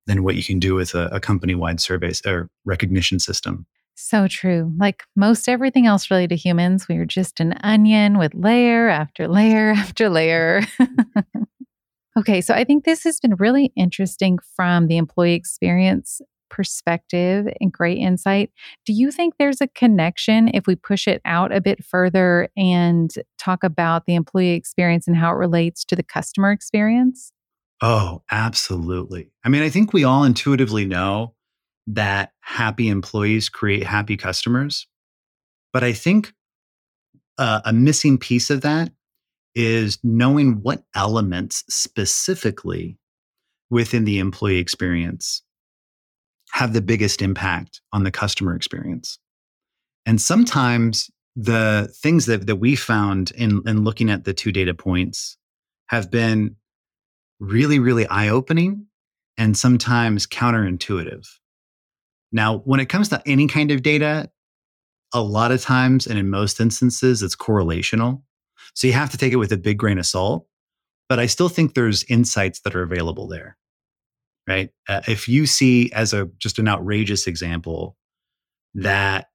than 0.06 0.24
what 0.24 0.34
you 0.34 0.42
can 0.42 0.58
do 0.58 0.74
with 0.74 0.94
a, 0.94 1.06
a 1.08 1.20
company 1.20 1.54
wide 1.54 1.80
survey 1.80 2.12
or 2.26 2.48
recognition 2.64 3.18
system. 3.18 3.66
So 3.94 4.28
true. 4.28 4.72
Like 4.78 5.02
most 5.16 5.48
everything 5.48 5.86
else 5.86 6.10
related 6.10 6.30
to 6.30 6.36
humans, 6.36 6.86
we 6.88 6.96
are 6.98 7.04
just 7.04 7.40
an 7.40 7.54
onion 7.62 8.16
with 8.16 8.32
layer 8.34 8.88
after 8.88 9.26
layer 9.26 9.70
after 9.76 10.08
layer. 10.08 10.62
okay, 12.18 12.40
so 12.40 12.54
I 12.54 12.64
think 12.64 12.84
this 12.84 13.04
has 13.04 13.20
been 13.20 13.34
really 13.34 13.72
interesting 13.76 14.38
from 14.54 14.86
the 14.86 14.96
employee 14.96 15.34
experience 15.34 16.20
perspective 16.50 17.46
and 17.60 17.72
great 17.72 17.98
insight. 17.98 18.50
Do 18.86 18.92
you 18.92 19.10
think 19.10 19.34
there's 19.38 19.60
a 19.60 19.68
connection 19.68 20.50
if 20.54 20.66
we 20.66 20.76
push 20.76 21.06
it 21.08 21.20
out 21.24 21.52
a 21.52 21.60
bit 21.60 21.84
further 21.84 22.48
and 22.56 23.12
talk 23.38 23.64
about 23.64 24.06
the 24.06 24.14
employee 24.14 24.52
experience 24.52 25.06
and 25.06 25.16
how 25.16 25.30
it 25.30 25.36
relates 25.36 25.84
to 25.86 25.96
the 25.96 26.02
customer 26.02 26.50
experience? 26.50 27.32
Oh, 27.80 28.22
absolutely. 28.30 29.30
I 29.44 29.48
mean, 29.48 29.62
I 29.62 29.70
think 29.70 29.92
we 29.92 30.04
all 30.04 30.24
intuitively 30.24 30.84
know 30.84 31.34
that 31.86 32.32
happy 32.40 32.88
employees 32.88 33.48
create 33.48 33.84
happy 33.84 34.16
customers. 34.16 34.86
But 35.72 35.84
I 35.84 35.92
think 35.92 36.32
uh, 37.38 37.60
a 37.64 37.72
missing 37.72 38.18
piece 38.18 38.50
of 38.50 38.62
that 38.62 38.90
is 39.54 39.98
knowing 40.02 40.62
what 40.62 40.84
elements 40.94 41.64
specifically 41.68 42.98
within 43.70 44.04
the 44.04 44.18
employee 44.18 44.58
experience 44.58 45.42
have 46.52 46.72
the 46.72 46.82
biggest 46.82 47.22
impact 47.22 47.80
on 47.92 48.04
the 48.04 48.10
customer 48.10 48.54
experience. 48.54 49.18
And 50.06 50.20
sometimes 50.20 51.10
the 51.36 51.92
things 52.02 52.26
that, 52.26 52.46
that 52.46 52.56
we 52.56 52.74
found 52.74 53.30
in, 53.32 53.62
in 53.66 53.84
looking 53.84 54.10
at 54.10 54.24
the 54.24 54.34
two 54.34 54.50
data 54.50 54.74
points 54.74 55.36
have 55.88 56.10
been 56.10 56.56
really, 57.38 57.78
really 57.78 58.06
eye 58.06 58.28
opening 58.28 58.86
and 59.36 59.56
sometimes 59.56 60.26
counterintuitive. 60.26 61.26
Now, 62.32 62.58
when 62.58 62.80
it 62.80 62.88
comes 62.88 63.08
to 63.10 63.22
any 63.26 63.46
kind 63.46 63.70
of 63.70 63.82
data, 63.82 64.30
a 65.14 65.22
lot 65.22 65.52
of 65.52 65.62
times 65.62 66.06
and 66.06 66.18
in 66.18 66.28
most 66.28 66.60
instances, 66.60 67.22
it's 67.22 67.36
correlational. 67.36 68.22
So 68.74 68.86
you 68.86 68.92
have 68.92 69.10
to 69.10 69.16
take 69.16 69.32
it 69.32 69.36
with 69.36 69.52
a 69.52 69.56
big 69.56 69.78
grain 69.78 69.98
of 69.98 70.06
salt. 70.06 70.46
But 71.08 71.18
I 71.18 71.26
still 71.26 71.48
think 71.48 71.74
there's 71.74 72.04
insights 72.04 72.60
that 72.60 72.74
are 72.74 72.82
available 72.82 73.28
there, 73.28 73.56
right? 74.48 74.70
Uh, 74.88 75.02
if 75.06 75.28
you 75.28 75.46
see, 75.46 75.92
as 75.92 76.12
a 76.12 76.28
just 76.38 76.58
an 76.58 76.68
outrageous 76.68 77.26
example, 77.26 77.96
that 78.74 79.26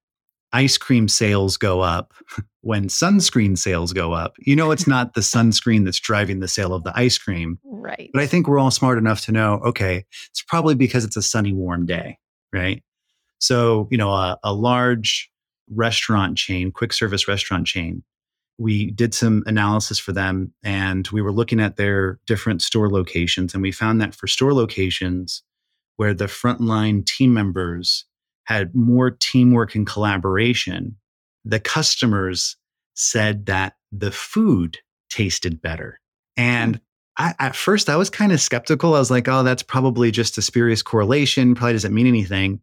ice 0.52 0.78
cream 0.78 1.08
sales 1.08 1.58
go 1.58 1.82
up 1.82 2.14
when 2.62 2.88
sunscreen 2.88 3.58
sales 3.58 3.94
go 3.94 4.14
up, 4.14 4.36
you 4.40 4.56
know 4.56 4.72
it's 4.72 4.88
not 4.88 5.14
the 5.14 5.22
sunscreen 5.22 5.86
that's 5.86 6.00
driving 6.00 6.40
the 6.40 6.48
sale 6.48 6.74
of 6.74 6.84
the 6.84 6.94
ice 6.96 7.18
cream. 7.18 7.60
Right. 7.64 8.10
But 8.14 8.24
I 8.24 8.28
think 8.28 8.48
we're 8.48 8.60
all 8.60 8.72
smart 8.72 8.98
enough 8.98 9.22
to 9.22 9.32
know, 9.32 9.56
okay, 9.66 10.06
it's 10.30 10.42
probably 10.42 10.76
because 10.76 11.06
it's 11.06 11.18
a 11.18 11.22
sunny, 11.22 11.54
warm 11.54 11.86
day, 11.86 12.18
right? 12.52 12.84
So, 13.40 13.88
you 13.92 13.98
know, 13.98 14.12
a, 14.12 14.40
a 14.44 14.54
large 14.54 15.30
restaurant 15.70 16.38
chain, 16.38 16.72
quick 16.72 16.94
service 16.94 17.28
restaurant 17.28 17.68
chain, 17.68 18.04
we 18.58 18.92
did 18.92 19.14
some 19.14 19.44
analysis 19.46 20.00
for 20.00 20.12
them 20.12 20.54
and 20.64 21.08
we 21.10 21.22
were 21.22 21.32
looking 21.32 21.60
at 21.60 21.76
their 21.76 22.20
different 22.28 22.62
store 22.62 22.90
locations. 22.90 23.54
And 23.54 23.64
we 23.64 23.72
found 23.72 24.00
that 24.02 24.14
for 24.14 24.28
store 24.28 24.54
locations 24.54 25.44
where 25.98 26.14
the 26.14 26.26
frontline 26.26 27.06
team 27.06 27.34
members 27.34 28.06
had 28.46 28.76
more 28.76 29.12
teamwork 29.12 29.76
and 29.76 29.88
collaboration, 29.88 30.98
the 31.46 31.60
customers 31.60 32.58
said 32.94 33.46
that 33.48 33.74
the 33.92 34.12
food 34.12 34.78
tasted 35.10 35.62
better. 35.62 36.00
Hmm. 36.38 36.44
And 36.44 36.82
I, 37.18 37.36
at 37.40 37.56
first, 37.56 37.90
I 37.90 37.96
was 37.96 38.10
kind 38.10 38.32
of 38.32 38.42
skeptical. 38.42 38.96
I 38.96 39.00
was 39.00 39.12
like, 39.12 39.28
oh, 39.28 39.44
that's 39.44 39.64
probably 39.64 40.10
just 40.10 40.38
a 40.38 40.42
spurious 40.42 40.82
correlation, 40.82 41.54
probably 41.54 41.74
doesn't 41.74 41.94
mean 41.94 42.08
anything. 42.08 42.60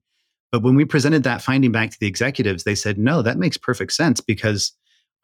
But 0.50 0.62
when 0.62 0.74
we 0.74 0.84
presented 0.84 1.22
that 1.22 1.42
finding 1.42 1.70
back 1.70 1.90
to 1.90 1.96
the 2.00 2.08
executives, 2.08 2.64
they 2.64 2.74
said, 2.74 2.98
no, 2.98 3.22
that 3.22 3.38
makes 3.38 3.56
perfect 3.56 3.92
sense 3.92 4.20
because 4.20 4.72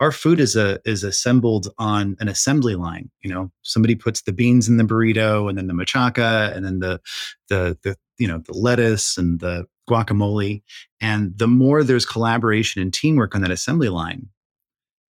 our 0.01 0.13
food 0.13 0.41
is 0.41 0.57
a 0.57 0.79
is 0.85 1.03
assembled 1.03 1.69
on 1.79 2.17
an 2.21 2.29
assembly 2.29 2.75
line. 2.75 3.11
You 3.23 3.33
know, 3.33 3.51
somebody 3.63 3.95
puts 3.95 4.23
the 4.23 4.33
beans 4.33 4.69
in 4.69 4.77
the 4.77 4.85
burrito 4.85 5.49
and 5.49 5.57
then 5.57 5.67
the 5.67 5.75
machaca 5.75 6.55
and 6.55 6.65
then 6.65 6.81
the 6.81 7.01
the 7.49 7.79
the 7.83 7.97
you 8.19 8.29
know 8.29 8.39
the 8.39 8.53
lettuce 8.53 9.17
and 9.17 9.41
the 9.41 9.67
guacamole. 9.89 10.63
And 11.01 11.37
the 11.39 11.49
more 11.49 11.83
there's 11.83 12.05
collaboration 12.05 12.83
and 12.83 12.93
teamwork 12.93 13.35
on 13.35 13.43
that 13.43 13.51
assembly 13.51 13.89
line, 13.89 14.29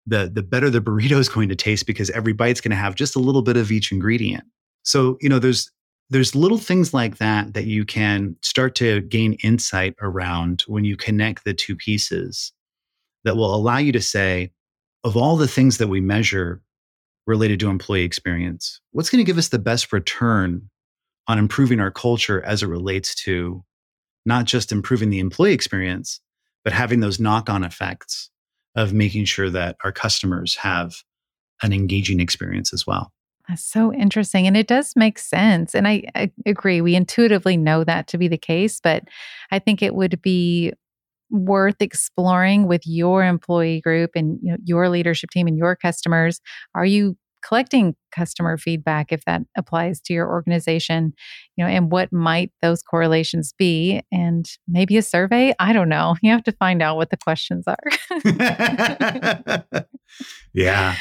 the 0.06 0.30
the 0.32 0.42
better 0.42 0.70
the 0.70 0.80
burrito 0.82 1.18
is 1.18 1.28
going 1.28 1.48
to 1.50 1.56
taste 1.56 1.86
because 1.86 2.10
every 2.10 2.32
bite's 2.32 2.60
going 2.60 2.70
to 2.70 2.76
have 2.76 2.94
just 2.94 3.16
a 3.16 3.20
little 3.20 3.42
bit 3.42 3.56
of 3.56 3.70
each 3.70 3.92
ingredient. 3.92 4.44
So, 4.82 5.18
you 5.20 5.28
know, 5.28 5.38
there's 5.38 5.70
there's 6.08 6.34
little 6.34 6.58
things 6.58 6.92
like 6.92 7.18
that 7.18 7.54
that 7.54 7.66
you 7.66 7.84
can 7.84 8.34
start 8.42 8.74
to 8.76 9.02
gain 9.02 9.34
insight 9.44 9.94
around 10.00 10.64
when 10.66 10.84
you 10.84 10.96
connect 10.96 11.44
the 11.44 11.54
two 11.54 11.76
pieces 11.76 12.52
that 13.24 13.36
will 13.36 13.54
allow 13.54 13.76
you 13.76 13.92
to 13.92 14.00
say 14.00 14.50
of 15.04 15.16
all 15.16 15.36
the 15.36 15.48
things 15.48 15.78
that 15.78 15.88
we 15.88 16.00
measure 16.00 16.62
related 17.26 17.60
to 17.60 17.68
employee 17.68 18.02
experience 18.02 18.80
what's 18.92 19.10
going 19.10 19.24
to 19.24 19.26
give 19.26 19.38
us 19.38 19.48
the 19.48 19.58
best 19.58 19.92
return 19.92 20.68
on 21.28 21.38
improving 21.38 21.80
our 21.80 21.90
culture 21.90 22.42
as 22.42 22.62
it 22.62 22.66
relates 22.66 23.14
to 23.14 23.62
not 24.26 24.44
just 24.44 24.72
improving 24.72 25.10
the 25.10 25.20
employee 25.20 25.52
experience 25.52 26.20
but 26.64 26.72
having 26.72 27.00
those 27.00 27.20
knock-on 27.20 27.64
effects 27.64 28.30
of 28.74 28.92
making 28.92 29.24
sure 29.24 29.50
that 29.50 29.76
our 29.84 29.92
customers 29.92 30.56
have 30.56 30.94
an 31.62 31.72
engaging 31.72 32.20
experience 32.20 32.72
as 32.72 32.86
well 32.86 33.12
that's 33.50 33.64
so 33.64 33.92
interesting. 33.92 34.46
And 34.46 34.56
it 34.56 34.68
does 34.68 34.94
make 34.94 35.18
sense. 35.18 35.74
And 35.74 35.88
I, 35.88 36.04
I, 36.14 36.30
agree. 36.46 36.80
We 36.80 36.94
intuitively 36.94 37.56
know 37.56 37.82
that 37.82 38.06
to 38.08 38.18
be 38.18 38.28
the 38.28 38.38
case, 38.38 38.80
but 38.80 39.02
I 39.50 39.58
think 39.58 39.82
it 39.82 39.96
would 39.96 40.22
be 40.22 40.72
worth 41.30 41.80
exploring 41.80 42.66
with 42.66 42.82
your 42.86 43.24
employee 43.24 43.80
group 43.80 44.10
and 44.14 44.38
you 44.42 44.52
know, 44.52 44.58
your 44.64 44.88
leadership 44.88 45.30
team 45.30 45.46
and 45.46 45.56
your 45.56 45.76
customers. 45.76 46.40
Are 46.74 46.84
you 46.84 47.16
collecting 47.42 47.94
customer 48.12 48.58
feedback 48.58 49.12
if 49.12 49.24
that 49.24 49.40
applies 49.56 50.00
to 50.02 50.12
your 50.12 50.28
organization? 50.28 51.12
You 51.56 51.64
know 51.64 51.70
and 51.70 51.90
what 51.90 52.12
might 52.12 52.52
those 52.62 52.82
correlations 52.82 53.54
be? 53.56 54.02
And 54.12 54.46
maybe 54.68 54.96
a 54.96 55.02
survey? 55.02 55.54
I 55.58 55.72
don't 55.72 55.88
know. 55.88 56.16
You 56.22 56.30
have 56.32 56.44
to 56.44 56.52
find 56.52 56.82
out 56.82 56.96
what 56.96 57.10
the 57.10 57.16
questions 57.16 57.66
are. 57.66 57.76
Yeah. 60.52 60.96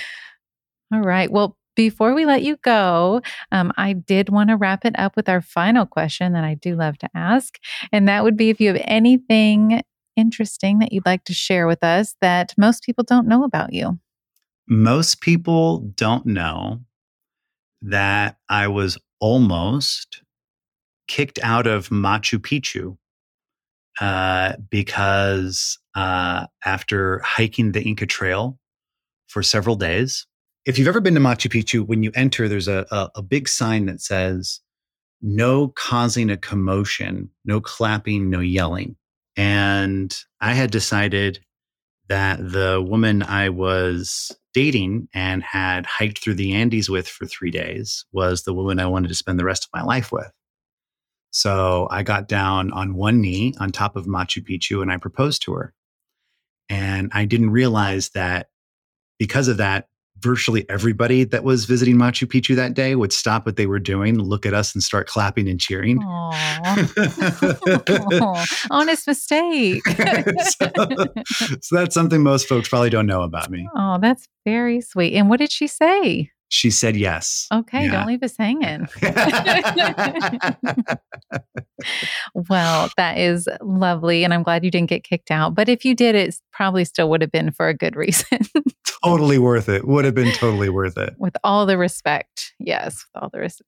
All 0.94 1.02
right. 1.02 1.32
Well 1.32 1.58
before 1.76 2.14
we 2.14 2.26
let 2.26 2.44
you 2.44 2.58
go, 2.58 3.22
um, 3.54 3.72
I 3.78 3.94
did 3.94 4.28
want 4.28 4.50
to 4.50 4.58
wrap 4.58 4.84
it 4.84 5.00
up 5.00 5.16
with 5.16 5.30
our 5.30 5.40
final 5.42 5.86
question 5.86 6.34
that 6.34 6.44
I 6.44 6.56
do 6.56 6.76
love 6.76 6.98
to 6.98 7.10
ask. 7.16 7.58
And 7.94 8.10
that 8.10 8.24
would 8.24 8.36
be 8.36 8.50
if 8.50 8.60
you 8.60 8.68
have 8.68 8.82
anything 8.84 9.82
interesting 10.20 10.80
that 10.80 10.94
you'd 10.94 11.06
like 11.06 11.24
to 11.26 11.34
share 11.34 11.68
with 11.68 11.84
us 11.84 12.16
that 12.22 12.54
most 12.58 12.84
people 12.84 13.04
don't 13.04 13.28
know 13.28 13.44
about 13.44 13.74
you. 13.74 14.00
Most 14.68 15.22
people 15.22 15.80
don't 15.96 16.26
know 16.26 16.82
that 17.82 18.38
I 18.50 18.68
was 18.68 18.98
almost 19.20 20.22
kicked 21.08 21.40
out 21.42 21.66
of 21.66 21.90
Machu 21.90 22.38
Picchu 22.38 22.98
uh, 24.00 24.56
because 24.70 25.80
uh, 25.96 26.46
after 26.64 27.20
hiking 27.20 27.72
the 27.72 27.82
Inca 27.82 28.06
Trail 28.06 28.60
for 29.28 29.42
several 29.42 29.76
days, 29.76 30.26
if 30.66 30.78
you've 30.78 30.88
ever 30.88 31.02
been 31.02 31.16
to 31.16 31.20
Machu 31.20 31.52
Picchu, 31.52 31.86
when 31.86 32.04
you 32.04 32.12
enter, 32.14 32.48
there's 32.48 32.68
a, 32.68 32.86
a, 32.92 33.10
a, 33.16 33.22
big 33.22 33.48
sign 33.48 33.88
that 33.88 34.02
says, 34.02 34.62
no 35.22 35.70
causing 35.70 36.30
a 36.30 36.38
commotion, 36.38 37.30
no 37.44 37.60
clapping, 37.60 38.30
no 38.30 38.40
yelling. 38.40 38.96
And 39.40 40.14
I 40.42 40.54
had 40.54 40.70
decided 40.70 41.40
that 42.10 42.40
the 42.40 42.86
woman 42.86 43.24
I 43.24 43.48
was 43.48 44.38
dating 44.54 45.08
and 45.14 45.42
had 45.42 45.86
hiked 45.86 46.22
through 46.22 46.34
the 46.34 46.52
Andes 46.56 46.90
with 46.90 47.08
for 47.08 47.26
three 47.26 47.50
days 47.50 48.04
was 48.12 48.44
the 48.44 48.54
woman 48.54 48.80
I 48.80 48.88
wanted 48.88 49.08
to 49.08 49.16
spend 49.16 49.40
the 49.40 49.46
rest 49.46 49.64
of 49.64 49.70
my 49.74 49.82
life 49.82 50.12
with. 50.12 50.30
So 51.32 51.88
I 51.90 52.04
got 52.04 52.28
down 52.28 52.74
on 52.74 52.96
one 52.96 53.22
knee 53.22 53.54
on 53.62 53.72
top 53.72 53.96
of 53.96 54.08
Machu 54.08 54.46
Picchu 54.46 54.82
and 54.82 54.92
I 54.92 54.98
proposed 54.98 55.44
to 55.44 55.54
her. 55.54 55.74
And 56.68 57.10
I 57.14 57.24
didn't 57.24 57.52
realize 57.52 58.10
that 58.10 58.50
because 59.20 59.48
of 59.48 59.56
that, 59.56 59.88
virtually 60.22 60.70
everybody 60.70 61.24
that 61.24 61.44
was 61.44 61.66
visiting 61.66 61.96
Machu 61.96 62.28
Picchu 62.28 62.56
that 62.56 62.74
day 62.74 62.96
would 62.96 63.14
stop 63.14 63.46
what 63.46 63.56
they 63.56 63.66
were 63.66 63.80
doing, 63.80 64.20
look 64.20 64.46
at 64.46 64.54
us, 64.54 64.74
and 64.74 64.84
start 64.84 65.08
clapping 65.08 65.48
and 65.48 65.60
cheering. 65.60 66.00
honest 68.72 69.08
mistake. 69.08 69.82
so, 69.88 70.72
so, 71.62 71.76
that's 71.76 71.94
something 71.94 72.22
most 72.24 72.48
folks 72.48 72.70
probably 72.70 72.90
don't 72.90 73.08
know 73.08 73.22
about 73.22 73.50
me. 73.50 73.68
Oh, 73.76 73.98
that's 74.02 74.28
very 74.46 74.82
sweet. 74.82 75.16
And 75.16 75.30
what 75.30 75.38
did 75.40 75.52
she 75.52 75.68
say? 75.68 76.32
She 76.52 76.72
said 76.72 76.96
yes. 76.96 77.48
Okay, 77.54 77.86
yeah. 77.86 77.92
don't 77.92 78.08
leave 78.08 78.24
us 78.24 78.36
hanging. 78.36 78.88
well, 82.48 82.90
that 82.98 83.18
is 83.18 83.48
lovely. 83.62 84.24
And 84.24 84.34
I'm 84.34 84.44
glad 84.44 84.64
you 84.64 84.72
didn't 84.72 84.90
get 84.90 85.04
kicked 85.04 85.32
out. 85.32 85.56
But 85.56 85.68
if 85.68 85.84
you 85.84 85.96
did, 85.96 86.16
it 86.16 86.36
probably 86.54 86.86
still 86.86 87.10
would 87.10 87.22
have 87.22 87.32
been 87.32 87.52
for 87.52 87.68
a 87.68 87.74
good 87.74 87.96
reason 87.96 88.40
totally 89.04 89.38
worth 89.38 89.70
it. 89.70 89.88
Would 89.88 90.06
have 90.06 90.16
been 90.16 90.34
totally 90.34 90.70
worth 90.70 90.98
it. 90.98 91.16
With 91.18 91.36
all 91.44 91.66
the 91.66 91.78
respect. 91.78 92.54
Yes, 92.60 93.06
with 93.14 93.24
all 93.24 93.30
the 93.32 93.40
respect. 93.40 93.68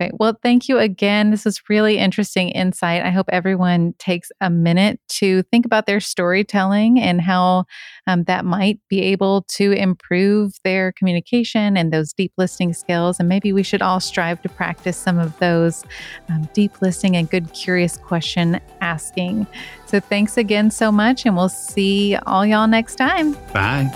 Okay. 0.00 0.12
Well, 0.14 0.38
thank 0.42 0.68
you 0.68 0.78
again. 0.78 1.30
This 1.30 1.44
is 1.44 1.68
really 1.68 1.98
interesting 1.98 2.50
insight. 2.50 3.02
I 3.02 3.10
hope 3.10 3.26
everyone 3.30 3.94
takes 3.98 4.30
a 4.40 4.48
minute 4.48 5.00
to 5.08 5.42
think 5.44 5.66
about 5.66 5.86
their 5.86 5.98
storytelling 5.98 7.00
and 7.00 7.20
how 7.20 7.64
um, 8.06 8.24
that 8.24 8.44
might 8.44 8.78
be 8.88 9.00
able 9.02 9.42
to 9.48 9.72
improve 9.72 10.54
their 10.62 10.92
communication 10.92 11.76
and 11.76 11.92
those 11.92 12.12
deep 12.12 12.32
listening 12.38 12.74
skills. 12.74 13.18
And 13.18 13.28
maybe 13.28 13.52
we 13.52 13.64
should 13.64 13.82
all 13.82 13.98
strive 13.98 14.40
to 14.42 14.48
practice 14.48 14.96
some 14.96 15.18
of 15.18 15.36
those 15.40 15.84
um, 16.28 16.48
deep 16.52 16.80
listening 16.80 17.16
and 17.16 17.28
good, 17.28 17.52
curious 17.52 17.96
question 17.96 18.60
asking. 18.80 19.48
So 19.86 19.98
thanks 19.98 20.36
again 20.36 20.70
so 20.70 20.92
much. 20.92 21.26
And 21.26 21.36
we'll 21.36 21.48
see 21.48 22.16
all 22.26 22.46
y'all 22.46 22.68
next 22.68 22.96
time. 22.96 23.32
Bye. 23.52 23.90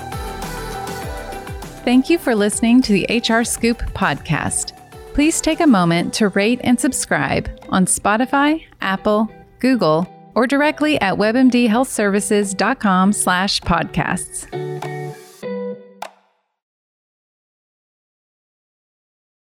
Thank 1.84 2.08
you 2.10 2.18
for 2.18 2.34
listening 2.34 2.80
to 2.82 2.92
the 2.92 3.06
HR 3.18 3.44
Scoop 3.44 3.78
podcast. 3.92 4.72
Please 5.14 5.40
take 5.42 5.60
a 5.60 5.66
moment 5.66 6.14
to 6.14 6.28
rate 6.28 6.60
and 6.64 6.80
subscribe 6.80 7.50
on 7.68 7.84
Spotify, 7.84 8.64
Apple, 8.80 9.30
Google, 9.58 10.08
or 10.34 10.46
directly 10.46 10.98
at 11.02 11.14
webmdhealthservices.com 11.14 13.12
slash 13.12 13.60
podcasts. 13.60 14.91